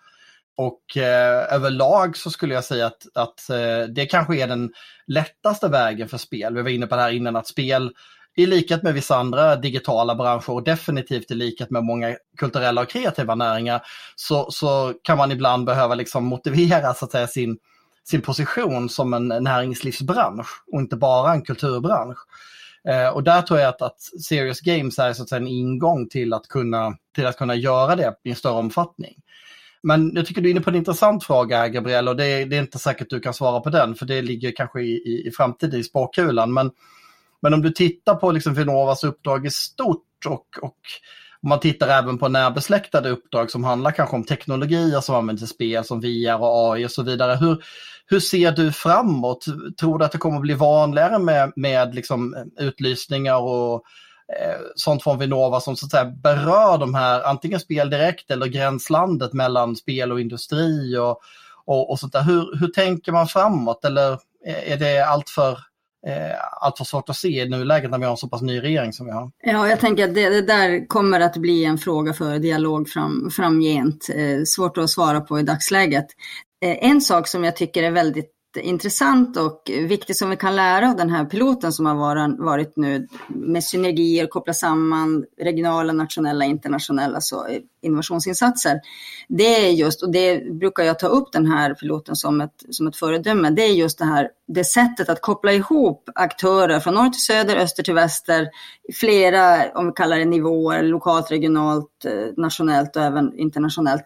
[0.60, 4.72] Och eh, överlag så skulle jag säga att, att eh, det kanske är den
[5.06, 6.54] lättaste vägen för spel.
[6.54, 7.92] Vi var inne på det här innan att spel
[8.36, 12.88] i likhet med vissa andra digitala branscher och definitivt i likhet med många kulturella och
[12.88, 13.82] kreativa näringar
[14.16, 17.58] så, så kan man ibland behöva liksom motivera så att säga, sin,
[18.04, 22.18] sin position som en näringslivsbransch och inte bara en kulturbransch.
[22.88, 26.08] Eh, och där tror jag att, att Serious Games är så att säga, en ingång
[26.08, 29.14] till att, kunna, till att kunna göra det i en större omfattning.
[29.82, 32.56] Men jag tycker du är inne på en intressant fråga, Gabriel, och det är, det
[32.56, 35.30] är inte säkert du kan svara på den, för det ligger kanske i, i, i
[35.30, 36.52] framtiden i spåkulan.
[36.52, 36.70] Men,
[37.42, 40.76] men om du tittar på liksom Vinnovas uppdrag i stort och, och
[41.42, 45.46] om man tittar även på närbesläktade uppdrag som handlar kanske om teknologier som används i
[45.46, 47.36] spel som VR och AI och så vidare.
[47.36, 47.64] Hur,
[48.06, 49.44] hur ser du framåt?
[49.80, 53.82] Tror du att det kommer att bli vanligare med, med liksom utlysningar och
[54.38, 58.46] Eh, sånt från Vinnova som så att säga berör de här, antingen spel direkt eller
[58.46, 61.20] gränslandet mellan spel och industri och,
[61.64, 62.22] och, och sånt där.
[62.22, 64.18] Hur, hur tänker man framåt eller
[64.66, 65.58] är det allt för
[66.06, 68.60] eh, allt för svårt att se i nuläget när vi har en så pass ny
[68.60, 69.30] regering som vi har.
[69.42, 73.30] Ja, jag tänker att det, det där kommer att bli en fråga för dialog fram,
[73.30, 74.08] framgent.
[74.14, 76.06] Eh, svårt att svara på i dagsläget.
[76.64, 80.90] Eh, en sak som jag tycker är väldigt intressant och viktigt som vi kan lära
[80.90, 81.94] av den här piloten som har
[82.44, 87.46] varit nu med synergier, koppla samman regionala, nationella, internationella så
[87.82, 88.80] innovationsinsatser.
[89.28, 92.86] Det är just, och det brukar jag ta upp den här piloten som ett, som
[92.86, 97.08] ett föredöme, det är just det här det sättet att koppla ihop aktörer från norr
[97.08, 98.48] till söder, öster till väster,
[98.94, 104.02] flera, om vi kallar det nivåer, lokalt, regionalt, eh, nationellt och även internationellt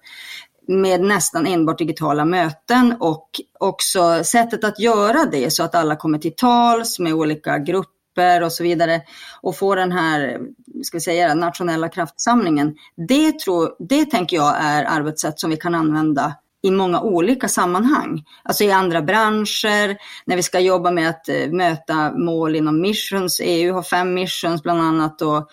[0.68, 3.28] med nästan enbart digitala möten och
[3.60, 8.52] också sättet att göra det så att alla kommer till tals med olika grupper och
[8.52, 9.02] så vidare
[9.40, 10.40] och få den här,
[10.82, 12.74] ska vi säga nationella kraftsamlingen.
[13.08, 18.24] Det, tror, det tänker jag är arbetssätt som vi kan använda i många olika sammanhang.
[18.42, 23.40] Alltså i andra branscher, när vi ska jobba med att eh, möta mål inom missions.
[23.44, 25.48] EU har fem missions bland annat och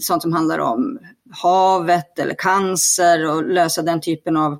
[0.00, 0.98] sånt som handlar om
[1.30, 4.58] havet eller cancer och lösa den typen av,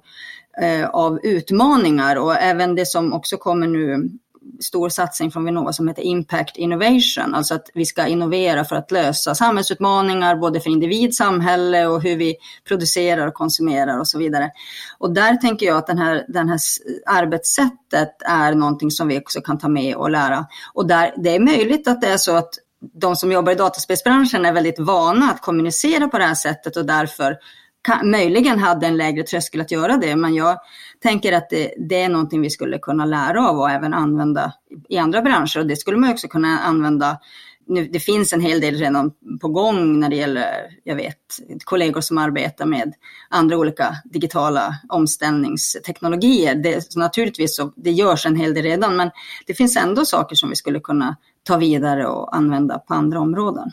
[0.63, 2.17] eh, av utmaningar.
[2.17, 4.11] Och även det som också kommer nu,
[4.61, 8.91] stor satsning från Vinnova som heter Impact Innovation, alltså att vi ska innovera för att
[8.91, 12.37] lösa samhällsutmaningar både för individ, samhälle och hur vi
[12.69, 14.51] producerar och konsumerar och så vidare.
[14.99, 16.59] Och där tänker jag att den här, den här
[17.07, 20.47] arbetssättet är någonting som vi också kan ta med och lära.
[20.75, 24.45] Och där, det är möjligt att det är så att de som jobbar i dataspelsbranschen
[24.45, 27.37] är väldigt vana att kommunicera på det här sättet och därför
[27.83, 30.17] kan, möjligen hade en lägre tröskel att göra det.
[30.17, 30.59] Men jag
[31.03, 34.53] tänker att det, det, är någonting vi skulle kunna lära av och även använda
[34.89, 35.59] i andra branscher.
[35.59, 37.19] Och det skulle man också kunna använda
[37.71, 40.47] nu, det finns en hel del redan på gång när det gäller,
[40.85, 41.17] jag vet,
[41.65, 42.95] kollegor som arbetar med
[43.29, 46.55] andra olika digitala omställningsteknologier.
[46.55, 49.11] Det, så naturligtvis så, det görs en hel del redan, men
[49.47, 51.17] det finns ändå saker som vi skulle kunna
[51.51, 53.71] ta vidare och använda på andra områden.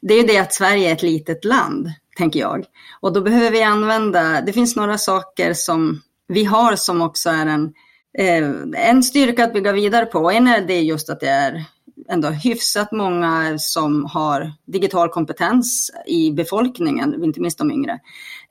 [0.00, 2.64] Det är ju det att Sverige är ett litet land, tänker jag.
[3.00, 7.46] Och då behöver vi använda, det finns några saker som vi har som också är
[7.46, 7.72] en,
[8.18, 10.30] eh, en styrka att bygga vidare på.
[10.30, 11.64] En är det just att det är
[12.08, 17.98] ändå hyfsat många som har digital kompetens i befolkningen, inte minst de yngre.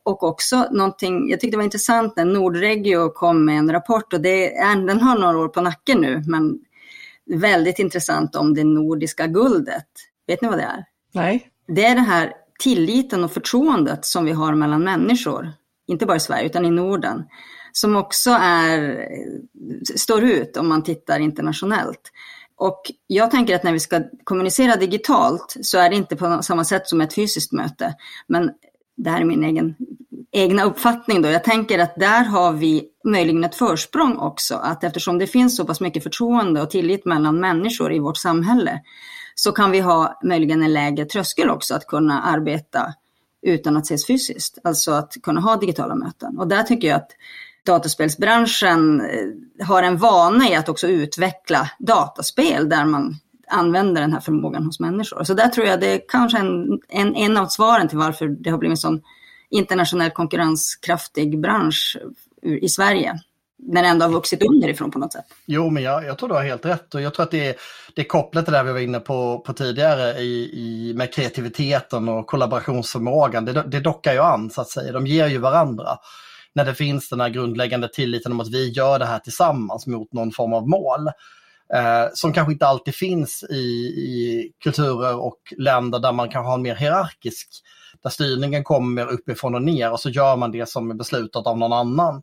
[0.04, 4.22] Och också någonting, jag tyckte det var intressant när Nordregio kom med en rapport och
[4.22, 6.60] det är, den har några år på nacken nu, men
[7.30, 9.88] väldigt intressant om det nordiska guldet.
[10.28, 10.86] Vet ni vad det är?
[11.14, 11.50] Nej.
[11.68, 15.54] Det är den här tilliten och förtroendet som vi har mellan människor,
[15.88, 17.24] inte bara i Sverige utan i Norden,
[17.72, 19.08] som också är,
[19.98, 22.12] står ut om man tittar internationellt.
[22.56, 26.64] Och jag tänker att när vi ska kommunicera digitalt så är det inte på samma
[26.64, 27.96] sätt som ett fysiskt möte.
[28.28, 28.52] Men
[28.98, 29.76] det här är min egen,
[30.32, 31.30] egna uppfattning då.
[31.30, 34.56] Jag tänker att där har vi möjligen ett försprång också.
[34.56, 38.82] Att eftersom det finns så pass mycket förtroende och tillit mellan människor i vårt samhälle
[39.36, 42.94] så kan vi ha möjligen en lägre tröskel också att kunna arbeta
[43.42, 44.58] utan att ses fysiskt.
[44.64, 46.38] Alltså att kunna ha digitala möten.
[46.38, 47.12] Och där tycker jag att
[47.66, 53.16] dataspelsbranschen eh, har en vana i att också utveckla dataspel där man
[53.50, 55.24] använder den här förmågan hos människor.
[55.24, 58.50] Så där tror jag det är kanske en, en, en av svaren till varför det
[58.50, 59.02] har blivit en sån
[59.50, 61.98] internationell konkurrenskraftig bransch
[62.62, 63.20] i Sverige.
[63.60, 65.26] När det ändå har vuxit underifrån på något sätt.
[65.46, 67.56] Jo, men jag, jag tror du har helt rätt och jag tror att det är,
[67.96, 72.10] det är kopplat till det vi var inne på, på tidigare i, i, med kreativiteten
[72.10, 73.46] och kollaborationsförmågan.
[73.46, 75.98] Det, det dockar ju an så att säga, de ger ju varandra
[76.54, 80.14] när det finns den här grundläggande tilliten om att vi gör det här tillsammans mot
[80.14, 81.10] någon form av mål.
[81.74, 86.54] Eh, som kanske inte alltid finns i, i, kulturer och länder där man kan ha
[86.54, 87.48] en mer hierarkisk,
[88.04, 91.58] där styrningen kommer uppifrån och ner och så gör man det som är beslutat av
[91.58, 92.22] någon annan.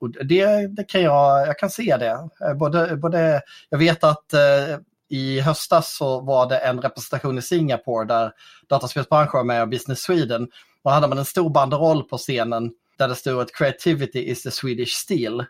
[0.00, 2.28] Och det, det kan jag, jag kan se det.
[2.46, 4.78] Eh, både, både, jag vet att eh,
[5.10, 8.32] i höstas så var det en representation i Singapore där
[8.68, 10.48] dataspelsbranschen var med och Business Sweden.
[10.82, 14.50] Och hade man en stor banderoll på scenen där det stod att creativity is the
[14.50, 15.44] Swedish steel.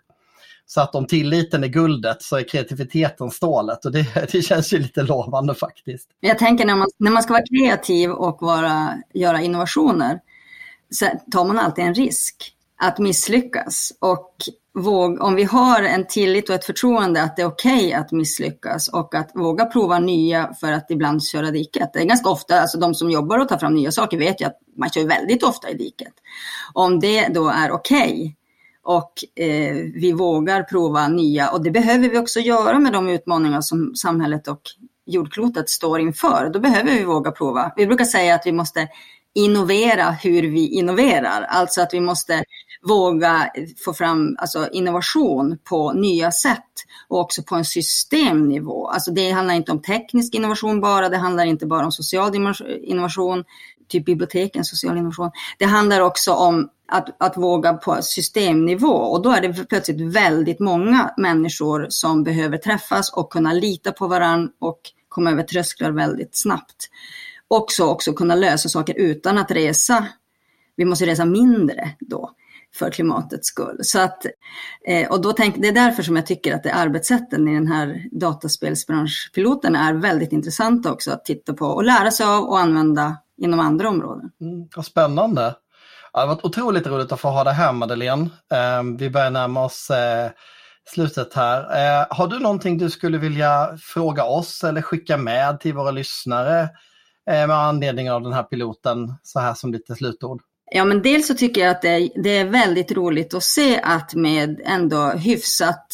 [0.71, 4.79] Så att om tilliten är guldet så är kreativiteten stålet och det, det känns ju
[4.79, 6.09] lite lovande faktiskt.
[6.21, 10.21] Jag tänker när man, när man ska vara kreativ och vara, göra innovationer
[10.91, 13.93] så tar man alltid en risk att misslyckas.
[14.01, 14.35] Och
[14.75, 18.13] våg, om vi har en tillit och ett förtroende att det är okej okay att
[18.13, 21.91] misslyckas och att våga prova nya för att ibland köra diket.
[21.93, 24.45] Det är ganska ofta, alltså de som jobbar och tar fram nya saker vet ju
[24.45, 26.13] att man kör väldigt ofta i diket.
[26.73, 28.33] Om det då är okej okay,
[28.89, 33.61] och eh, vi vågar prova nya och det behöver vi också göra med de utmaningar
[33.61, 34.61] som samhället och
[35.07, 36.51] jordklotet står inför.
[36.53, 37.73] Då behöver vi våga prova.
[37.77, 38.89] Vi brukar säga att vi måste
[39.35, 42.45] innovera hur vi innoverar, alltså att vi måste
[42.83, 43.51] våga
[43.85, 46.73] få fram alltså, innovation på nya sätt
[47.09, 48.89] och också på en systemnivå.
[48.89, 52.35] Alltså det handlar inte om teknisk innovation bara, det handlar inte bara om social
[52.83, 53.45] innovation,
[53.89, 55.31] typ biblioteken, social innovation.
[55.59, 60.61] Det handlar också om att, att våga på systemnivå och då är det plötsligt väldigt
[60.61, 66.39] många människor som behöver träffas och kunna lita på varandra och komma över trösklar väldigt
[66.39, 66.89] snabbt.
[67.49, 70.07] Också, också kunna lösa saker utan att resa.
[70.77, 72.31] Vi måste resa mindre då
[72.75, 73.79] för klimatets skull.
[73.83, 74.27] Så att,
[74.87, 77.67] eh, och då tänk, det är därför som jag tycker att det arbetssätten i den
[77.67, 83.17] här dataspelsbranschpiloten är väldigt intressanta också att titta på och lära sig av och använda
[83.37, 84.31] inom andra områden.
[84.41, 85.55] Mm, vad spännande
[86.19, 88.31] det har varit otroligt roligt att få ha dig här Madeleine.
[88.53, 90.31] Ehm, vi börjar närma oss eh,
[90.95, 91.61] slutet här.
[91.61, 96.61] Eh, har du någonting du skulle vilja fråga oss eller skicka med till våra lyssnare
[97.31, 100.43] eh, med anledning av den här piloten så här som lite slutord?
[100.71, 104.15] Ja, men dels så tycker jag att det, det är väldigt roligt att se att
[104.15, 105.87] med ändå hyfsat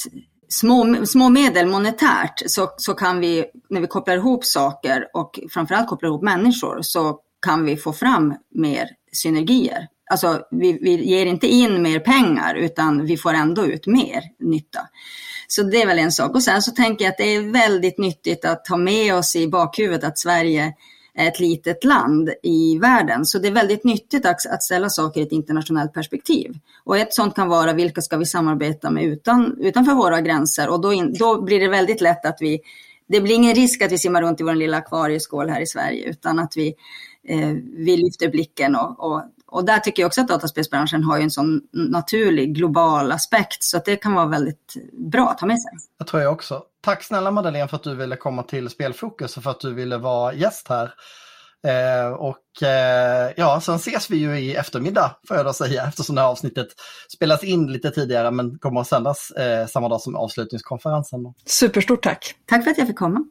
[0.48, 5.88] små, små medel monetärt så, så kan vi, när vi kopplar ihop saker och framförallt
[5.88, 9.88] kopplar ihop människor, så kan vi få fram mer synergier.
[10.10, 14.80] Alltså vi, vi ger inte in mer pengar utan vi får ändå ut mer nytta.
[15.48, 16.34] Så det är väl en sak.
[16.34, 19.48] Och sen så tänker jag att det är väldigt nyttigt att ha med oss i
[19.48, 20.74] bakhuvudet att Sverige
[21.14, 23.26] är ett litet land i världen.
[23.26, 26.58] Så det är väldigt nyttigt att, ställa saker i ett internationellt perspektiv.
[26.84, 30.80] Och ett sånt kan vara vilka ska vi samarbeta med utan, utanför våra gränser och
[30.80, 32.60] då, in, då blir det väldigt lätt att vi
[33.06, 36.04] det blir ingen risk att vi simmar runt i vår lilla akvarieskål här i Sverige
[36.04, 36.74] utan att vi,
[37.28, 39.22] eh, vi lyfter blicken och, och,
[39.54, 43.84] och där tycker jag också att dataspelsbranschen har en sån naturlig global aspekt så att
[43.84, 44.74] det kan vara väldigt
[45.12, 45.72] bra att ha med sig.
[45.98, 46.62] Det tror jag också.
[46.80, 49.98] Tack snälla Madeleine för att du ville komma till Spelfokus och för att du ville
[49.98, 50.94] vara gäst här.
[51.66, 56.14] Eh, och eh, ja, sen ses vi ju i eftermiddag får jag då säga eftersom
[56.14, 56.68] det här avsnittet
[57.16, 61.20] spelas in lite tidigare men kommer att sändas eh, samma dag som avslutningskonferensen.
[61.46, 62.34] Superstort tack!
[62.46, 63.24] Tack för att jag fick komma!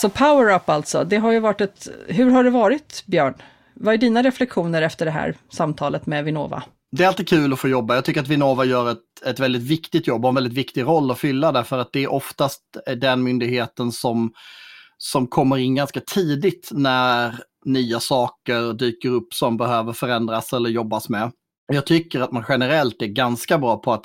[0.00, 1.88] Så Power Up alltså, det har ju varit ett...
[2.08, 3.34] Hur har det varit, Björn?
[3.74, 6.62] Vad är dina reflektioner efter det här samtalet med Vinnova?
[6.92, 7.94] Det är alltid kul att få jobba.
[7.94, 11.10] Jag tycker att Vinnova gör ett, ett väldigt viktigt jobb och en väldigt viktig roll
[11.10, 12.62] att fylla därför att det är oftast
[12.96, 14.32] den myndigheten som,
[14.98, 17.34] som kommer in ganska tidigt när
[17.64, 21.32] nya saker dyker upp som behöver förändras eller jobbas med.
[21.72, 24.04] Jag tycker att man generellt är ganska bra på att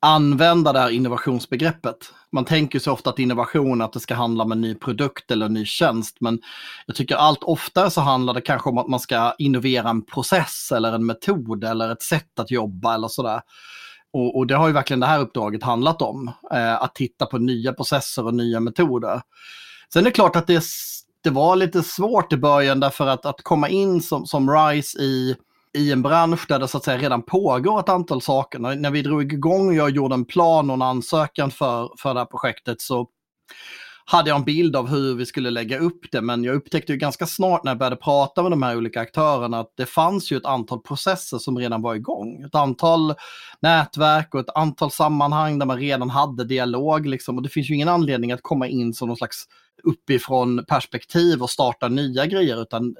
[0.00, 1.96] använda det här innovationsbegreppet.
[2.32, 5.46] Man tänker så ofta att innovation, att det ska handla om en ny produkt eller
[5.46, 6.38] en ny tjänst, men
[6.86, 10.72] jag tycker allt oftare så handlar det kanske om att man ska innovera en process
[10.72, 13.40] eller en metod eller ett sätt att jobba eller sådär.
[14.12, 16.32] Och, och, det har ju verkligen det här uppdraget handlat om.
[16.52, 19.22] Eh, att titta på nya processer och nya metoder.
[19.92, 20.64] Sen är det klart att det,
[21.22, 25.36] det var lite svårt i början därför att, att komma in som, som RISE i,
[25.76, 28.58] i en bransch där det så att säga redan pågår ett antal saker.
[28.58, 32.14] När, när vi drog igång och jag gjorde en plan och en ansökan för, för
[32.14, 33.08] det här projektet så
[34.08, 36.98] hade jag en bild av hur vi skulle lägga upp det, men jag upptäckte ju
[36.98, 40.36] ganska snart när jag började prata med de här olika aktörerna att det fanns ju
[40.36, 42.42] ett antal processer som redan var igång.
[42.42, 43.14] Ett antal
[43.60, 47.06] nätverk och ett antal sammanhang där man redan hade dialog.
[47.06, 47.36] Liksom.
[47.36, 49.44] Och det finns ju ingen anledning att komma in som någon slags
[49.82, 52.94] uppifrån perspektiv och starta nya grejer, utan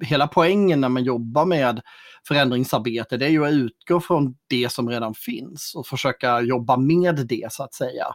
[0.00, 1.80] hela poängen när man jobbar med
[2.28, 7.26] förändringsarbete, det är ju att utgå från det som redan finns och försöka jobba med
[7.26, 8.06] det så att säga.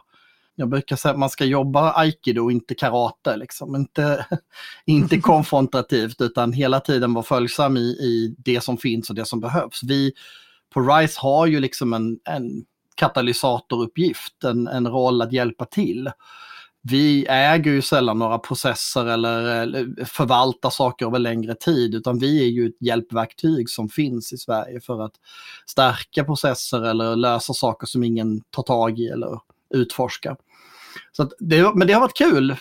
[0.54, 3.36] Jag brukar säga att man ska jobba aikido, inte karate.
[3.36, 3.76] Liksom.
[3.76, 4.26] Inte,
[4.84, 9.40] inte konfrontativt utan hela tiden vara följsam i, i det som finns och det som
[9.40, 9.82] behövs.
[9.82, 10.12] Vi
[10.74, 12.64] på RISE har ju liksom en, en
[12.94, 16.10] katalysatoruppgift, en, en roll att hjälpa till.
[16.84, 22.48] Vi äger ju sällan några processer eller, förvaltar saker över längre tid utan vi är
[22.48, 25.12] ju ett hjälpverktyg som finns i Sverige för att
[25.66, 29.40] stärka processer eller lösa saker som ingen tar tag i eller
[29.74, 30.36] utforskar.
[31.12, 32.56] Så det, men det har varit kul.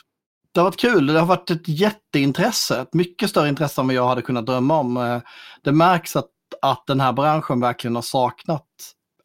[0.53, 3.95] Det har varit kul, det har varit ett jätteintresse, ett mycket större intresse än vad
[3.95, 4.97] jag hade kunnat drömma om.
[4.97, 5.21] Eh,
[5.61, 6.29] det märks att,
[6.61, 8.67] att den här branschen verkligen har saknat,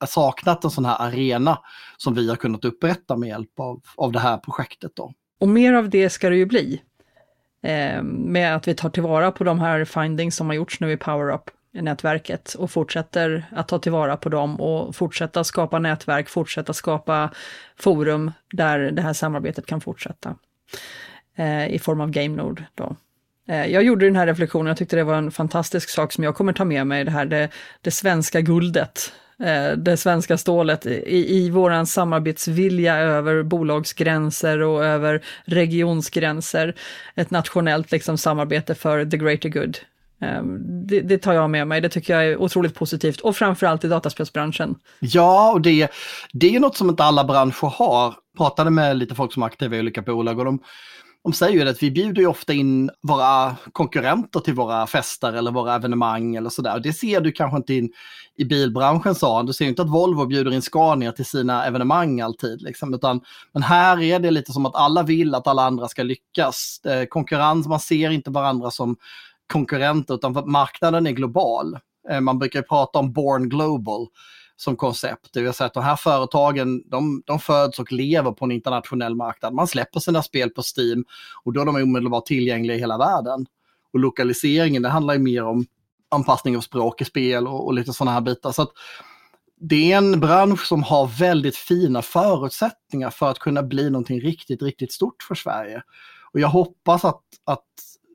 [0.06, 1.58] saknat en sån här arena
[1.96, 4.92] som vi har kunnat upprätta med hjälp av, av det här projektet.
[4.96, 5.12] Då.
[5.40, 6.82] Och mer av det ska det ju bli.
[7.62, 10.96] Eh, med att vi tar tillvara på de här findings som har gjorts nu i
[10.96, 11.50] PowerUp
[11.82, 17.30] nätverket och fortsätter att ta tillvara på dem och fortsätta skapa nätverk, fortsätta skapa
[17.76, 20.36] forum där det här samarbetet kan fortsätta.
[21.36, 22.96] Eh, I form av GameNode då.
[23.48, 26.34] Eh, jag gjorde den här reflektionen, jag tyckte det var en fantastisk sak som jag
[26.34, 27.48] kommer ta med mig, det här det,
[27.80, 29.12] det svenska guldet
[29.42, 36.74] Eh, det svenska stålet i, i våran samarbetsvilja över bolagsgränser och över regionsgränser.
[37.14, 39.78] Ett nationellt liksom, samarbete för the greater good.
[40.20, 43.84] Ehm, det, det, tar jag med mig, det tycker jag är otroligt positivt och framförallt
[43.84, 44.74] i dataspelsbranschen.
[45.00, 45.90] Ja, och det,
[46.32, 48.04] det är något som inte alla branscher har.
[48.04, 50.58] Jag pratade med lite folk som är aktiva i olika bolag och de,
[51.26, 55.50] de säger ju att vi bjuder ju ofta in våra konkurrenter till våra fester eller
[55.50, 56.80] våra evenemang eller sådär.
[56.80, 57.90] Det ser du kanske inte in
[58.36, 59.46] i bilbranschen sa han.
[59.46, 62.62] Du ser inte att Volvo bjuder in Scania till sina evenemang alltid.
[62.62, 63.20] Liksom, utan,
[63.52, 66.80] men här är det lite som att alla vill att alla andra ska lyckas.
[66.84, 68.96] Eh, konkurrens, man ser inte varandra som
[69.52, 71.78] konkurrenter utan marknaden är global.
[72.10, 74.06] Eh, man brukar prata om born global
[74.56, 75.28] som koncept.
[75.32, 79.14] Det vill säga att de här företagen de, de föds och lever på en internationell
[79.14, 79.54] marknad.
[79.54, 81.04] Man släpper sina spel på Steam
[81.44, 83.46] och då är de omedelbart tillgängliga i hela världen.
[83.92, 85.66] Och lokaliseringen det handlar ju mer om
[86.08, 88.52] anpassning av språk i spel och, och lite sådana här bitar.
[88.52, 88.70] Så
[89.60, 94.62] det är en bransch som har väldigt fina förutsättningar för att kunna bli någonting riktigt,
[94.62, 95.82] riktigt stort för Sverige.
[96.32, 97.64] Och jag hoppas att, att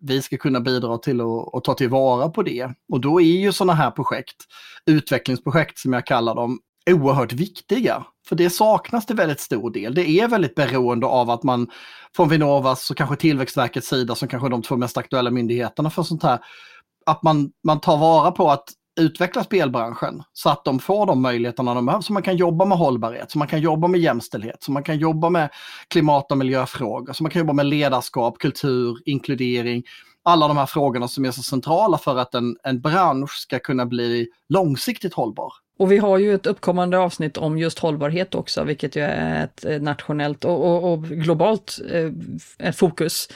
[0.01, 2.69] vi ska kunna bidra till att, att ta tillvara på det.
[2.91, 4.35] Och då är ju sådana här projekt,
[4.85, 8.05] utvecklingsprojekt som jag kallar dem, oerhört viktiga.
[8.27, 9.93] För det saknas till väldigt stor del.
[9.93, 11.69] Det är väldigt beroende av att man
[12.15, 16.03] från Vinnovas och kanske Tillväxtverkets sida, som kanske är de två mest aktuella myndigheterna för
[16.03, 16.39] sånt här,
[17.05, 18.65] att man, man tar vara på att
[19.01, 22.01] utveckla spelbranschen så att de får de möjligheterna de behöver.
[22.01, 24.97] Så man kan jobba med hållbarhet, så man kan jobba med jämställdhet, så man kan
[24.97, 25.49] jobba med
[25.87, 29.83] klimat och miljöfrågor, så man kan jobba med ledarskap, kultur, inkludering.
[30.23, 33.85] Alla de här frågorna som är så centrala för att en, en bransch ska kunna
[33.85, 35.53] bli långsiktigt hållbar.
[35.79, 39.81] Och vi har ju ett uppkommande avsnitt om just hållbarhet också, vilket ju är ett
[39.81, 41.79] nationellt och, och, och globalt
[42.59, 43.27] eh, fokus.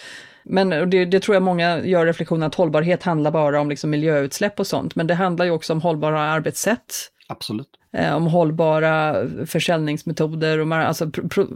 [0.46, 4.60] Men det, det, tror jag många gör reflektionen att hållbarhet handlar bara om liksom miljöutsläpp
[4.60, 7.12] och sånt, men det handlar ju också om hållbara arbetssätt.
[7.28, 7.70] Absolut.
[7.94, 9.16] Eh, om hållbara
[9.46, 11.48] försäljningsmetoder och alltså pro,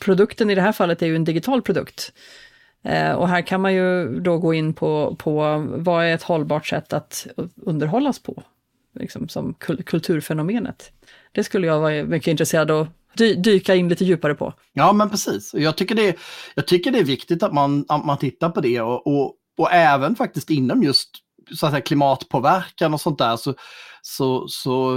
[0.00, 2.12] produkten i det här fallet är ju en digital produkt.
[2.82, 6.66] Eh, och här kan man ju då gå in på, på vad är ett hållbart
[6.66, 7.26] sätt att
[7.56, 8.42] underhållas på,
[8.94, 9.54] liksom som
[9.86, 10.92] kulturfenomenet.
[11.32, 14.52] Det skulle jag vara mycket intresserad av dy dyka in lite djupare på.
[14.72, 15.54] Ja, men precis.
[15.54, 16.16] Jag tycker det,
[16.54, 19.72] jag tycker det är viktigt att man, att man tittar på det och, och, och
[19.72, 21.10] även faktiskt inom just
[21.54, 23.54] så att säga, klimatpåverkan och sånt där så,
[24.02, 24.92] så, så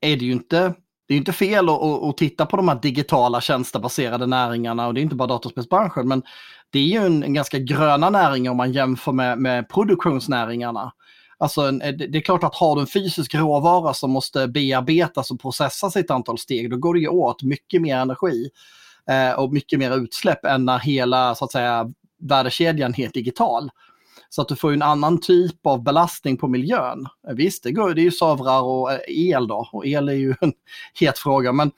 [0.00, 0.74] är det ju inte
[1.08, 5.00] det är inte fel att, att, titta på de här digitala tjänstebaserade näringarna och det
[5.00, 6.22] är inte bara dataspelsbranschen men
[6.70, 10.92] det är ju en, en ganska gröna näring om man jämför med, med produktionsnäringarna.
[11.42, 15.40] Alltså eh, det är klart att har du en fysisk råvara som måste bearbetas och
[15.40, 18.50] processas i ett antal steg, då går det ju åt mycket mer energi
[19.10, 23.70] eh, och mycket mer utsläpp än när hela så att säga värdekedjan är helt digital.
[24.34, 27.06] Så att du får en annan typ av belastning på miljön.
[27.36, 30.52] Visst, det, går, det är ju servrar och el då, och el är ju en
[31.00, 31.52] het fråga.
[31.52, 31.70] Men,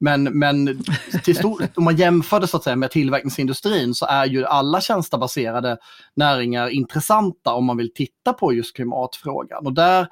[0.00, 0.84] men, men
[1.24, 4.80] till stor, om man jämför det så att säga, med tillverkningsindustrin så är ju alla
[4.80, 5.78] tjänstebaserade
[6.16, 9.66] näringar intressanta om man vill titta på just klimatfrågan.
[9.66, 10.06] Och där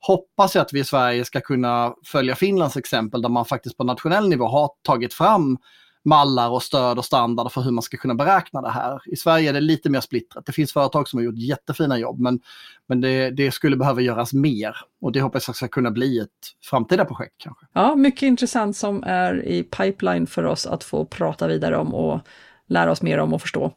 [0.00, 3.84] hoppas jag att vi i Sverige ska kunna följa Finlands exempel där man faktiskt på
[3.84, 5.58] nationell nivå har tagit fram
[6.04, 9.00] mallar och stöd och standarder för hur man ska kunna beräkna det här.
[9.06, 10.46] I Sverige är det lite mer splittrat.
[10.46, 12.40] Det finns företag som har gjort jättefina jobb men,
[12.88, 16.28] men det, det skulle behöva göras mer och det hoppas jag ska kunna bli ett
[16.70, 17.66] framtida projekt kanske.
[17.72, 22.20] Ja, mycket intressant som är i pipeline för oss att få prata vidare om och
[22.66, 23.72] lära oss mer om och förstå.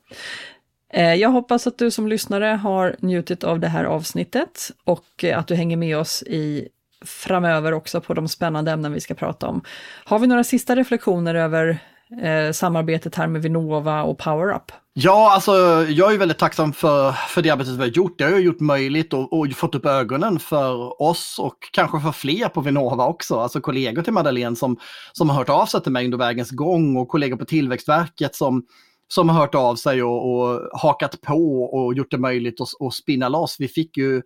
[0.94, 5.48] Eh, jag hoppas att du som lyssnare har njutit av det här avsnittet och att
[5.48, 6.68] du hänger med oss i
[7.06, 9.62] framöver också på de spännande ämnen vi ska prata om.
[10.06, 11.80] Har vi några sista reflektioner över
[12.22, 14.72] eh, samarbetet här med Vinnova och PowerUp?
[14.94, 15.52] Ja, alltså
[15.90, 18.18] jag är väldigt tacksam för, för det arbetet vi har gjort.
[18.18, 22.12] Det har ju gjort möjligt och, och fått upp ögonen för oss och kanske för
[22.12, 23.36] fler på Vinnova också.
[23.36, 24.78] Alltså kollegor till Madeleine som,
[25.12, 28.66] som har hört av sig till mig under vägens gång och kollegor på Tillväxtverket som,
[29.08, 32.94] som har hört av sig och, och hakat på och gjort det möjligt att, att
[32.94, 33.56] spinna loss.
[33.60, 34.22] Vi fick ju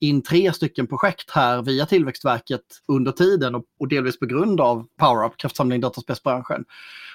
[0.00, 4.86] in tre stycken projekt här via Tillväxtverket under tiden och, och delvis på grund av
[4.98, 6.64] PowerUp, kraftsamling dataspelsbranschen.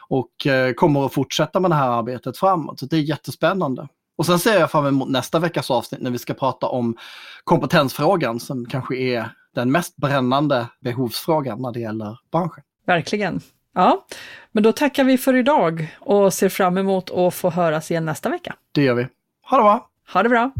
[0.07, 2.79] Och eh, kommer att fortsätta med det här arbetet framåt.
[2.79, 3.87] Så det är jättespännande.
[4.15, 6.97] Och sen ser jag fram emot nästa veckas avsnitt när vi ska prata om
[7.43, 12.63] kompetensfrågan som kanske är den mest brännande behovsfrågan när det gäller branschen.
[12.85, 13.41] Verkligen.
[13.73, 14.05] Ja,
[14.51, 18.29] men då tackar vi för idag och ser fram emot att få höras igen nästa
[18.29, 18.55] vecka.
[18.71, 19.07] Det gör vi.
[19.49, 19.89] Ha det bra!
[20.13, 20.51] Ha det bra!